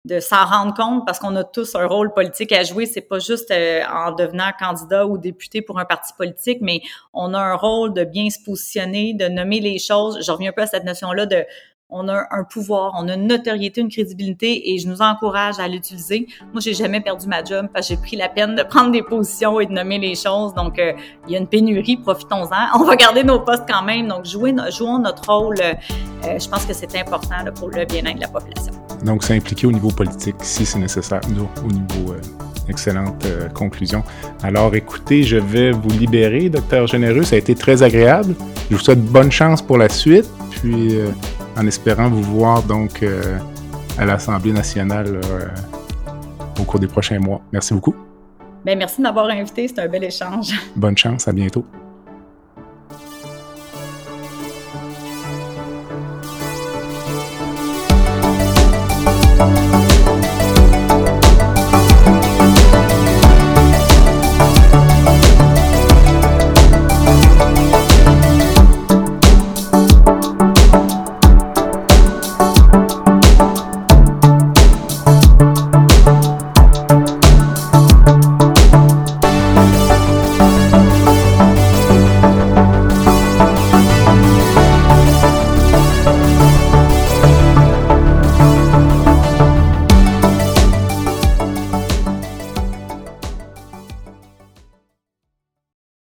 [0.04, 2.86] de s'en rendre compte parce qu'on a tous un rôle politique à jouer.
[2.86, 6.80] C'est pas juste euh, en devenant candidat ou député pour un parti politique, mais
[7.12, 10.18] on a un rôle de bien se positionner, de nommer les choses.
[10.24, 11.44] Je reviens un peu à cette notion-là de
[11.92, 15.68] on a un pouvoir, on a une notoriété, une crédibilité et je nous encourage à
[15.68, 16.26] l'utiliser.
[16.52, 19.02] Moi, j'ai jamais perdu ma job parce que j'ai pris la peine de prendre des
[19.02, 20.54] positions et de nommer les choses.
[20.54, 20.92] Donc, euh,
[21.26, 22.80] il y a une pénurie, profitons-en.
[22.80, 24.08] On va garder nos postes quand même.
[24.08, 25.56] Donc, jouer, jouons notre rôle.
[25.60, 28.72] Euh, je pense que c'est important pour le bien-être de la population.
[29.04, 31.20] Donc, s'impliquer au niveau politique si c'est nécessaire,
[31.64, 32.12] au niveau...
[32.12, 32.20] Euh,
[32.68, 34.04] excellente conclusion.
[34.44, 37.24] Alors écoutez, je vais vous libérer, docteur Généreux.
[37.24, 38.36] Ça a été très agréable.
[38.70, 40.30] Je vous souhaite bonne chance pour la suite.
[40.52, 40.94] Puis
[41.56, 43.38] en espérant vous voir donc euh,
[43.98, 45.48] à l'Assemblée nationale euh,
[46.60, 47.40] au cours des prochains mois.
[47.52, 47.94] Merci beaucoup.
[48.64, 50.52] Bien, merci de m'avoir invité, c'est un bel échange.
[50.76, 51.66] Bonne chance, à bientôt.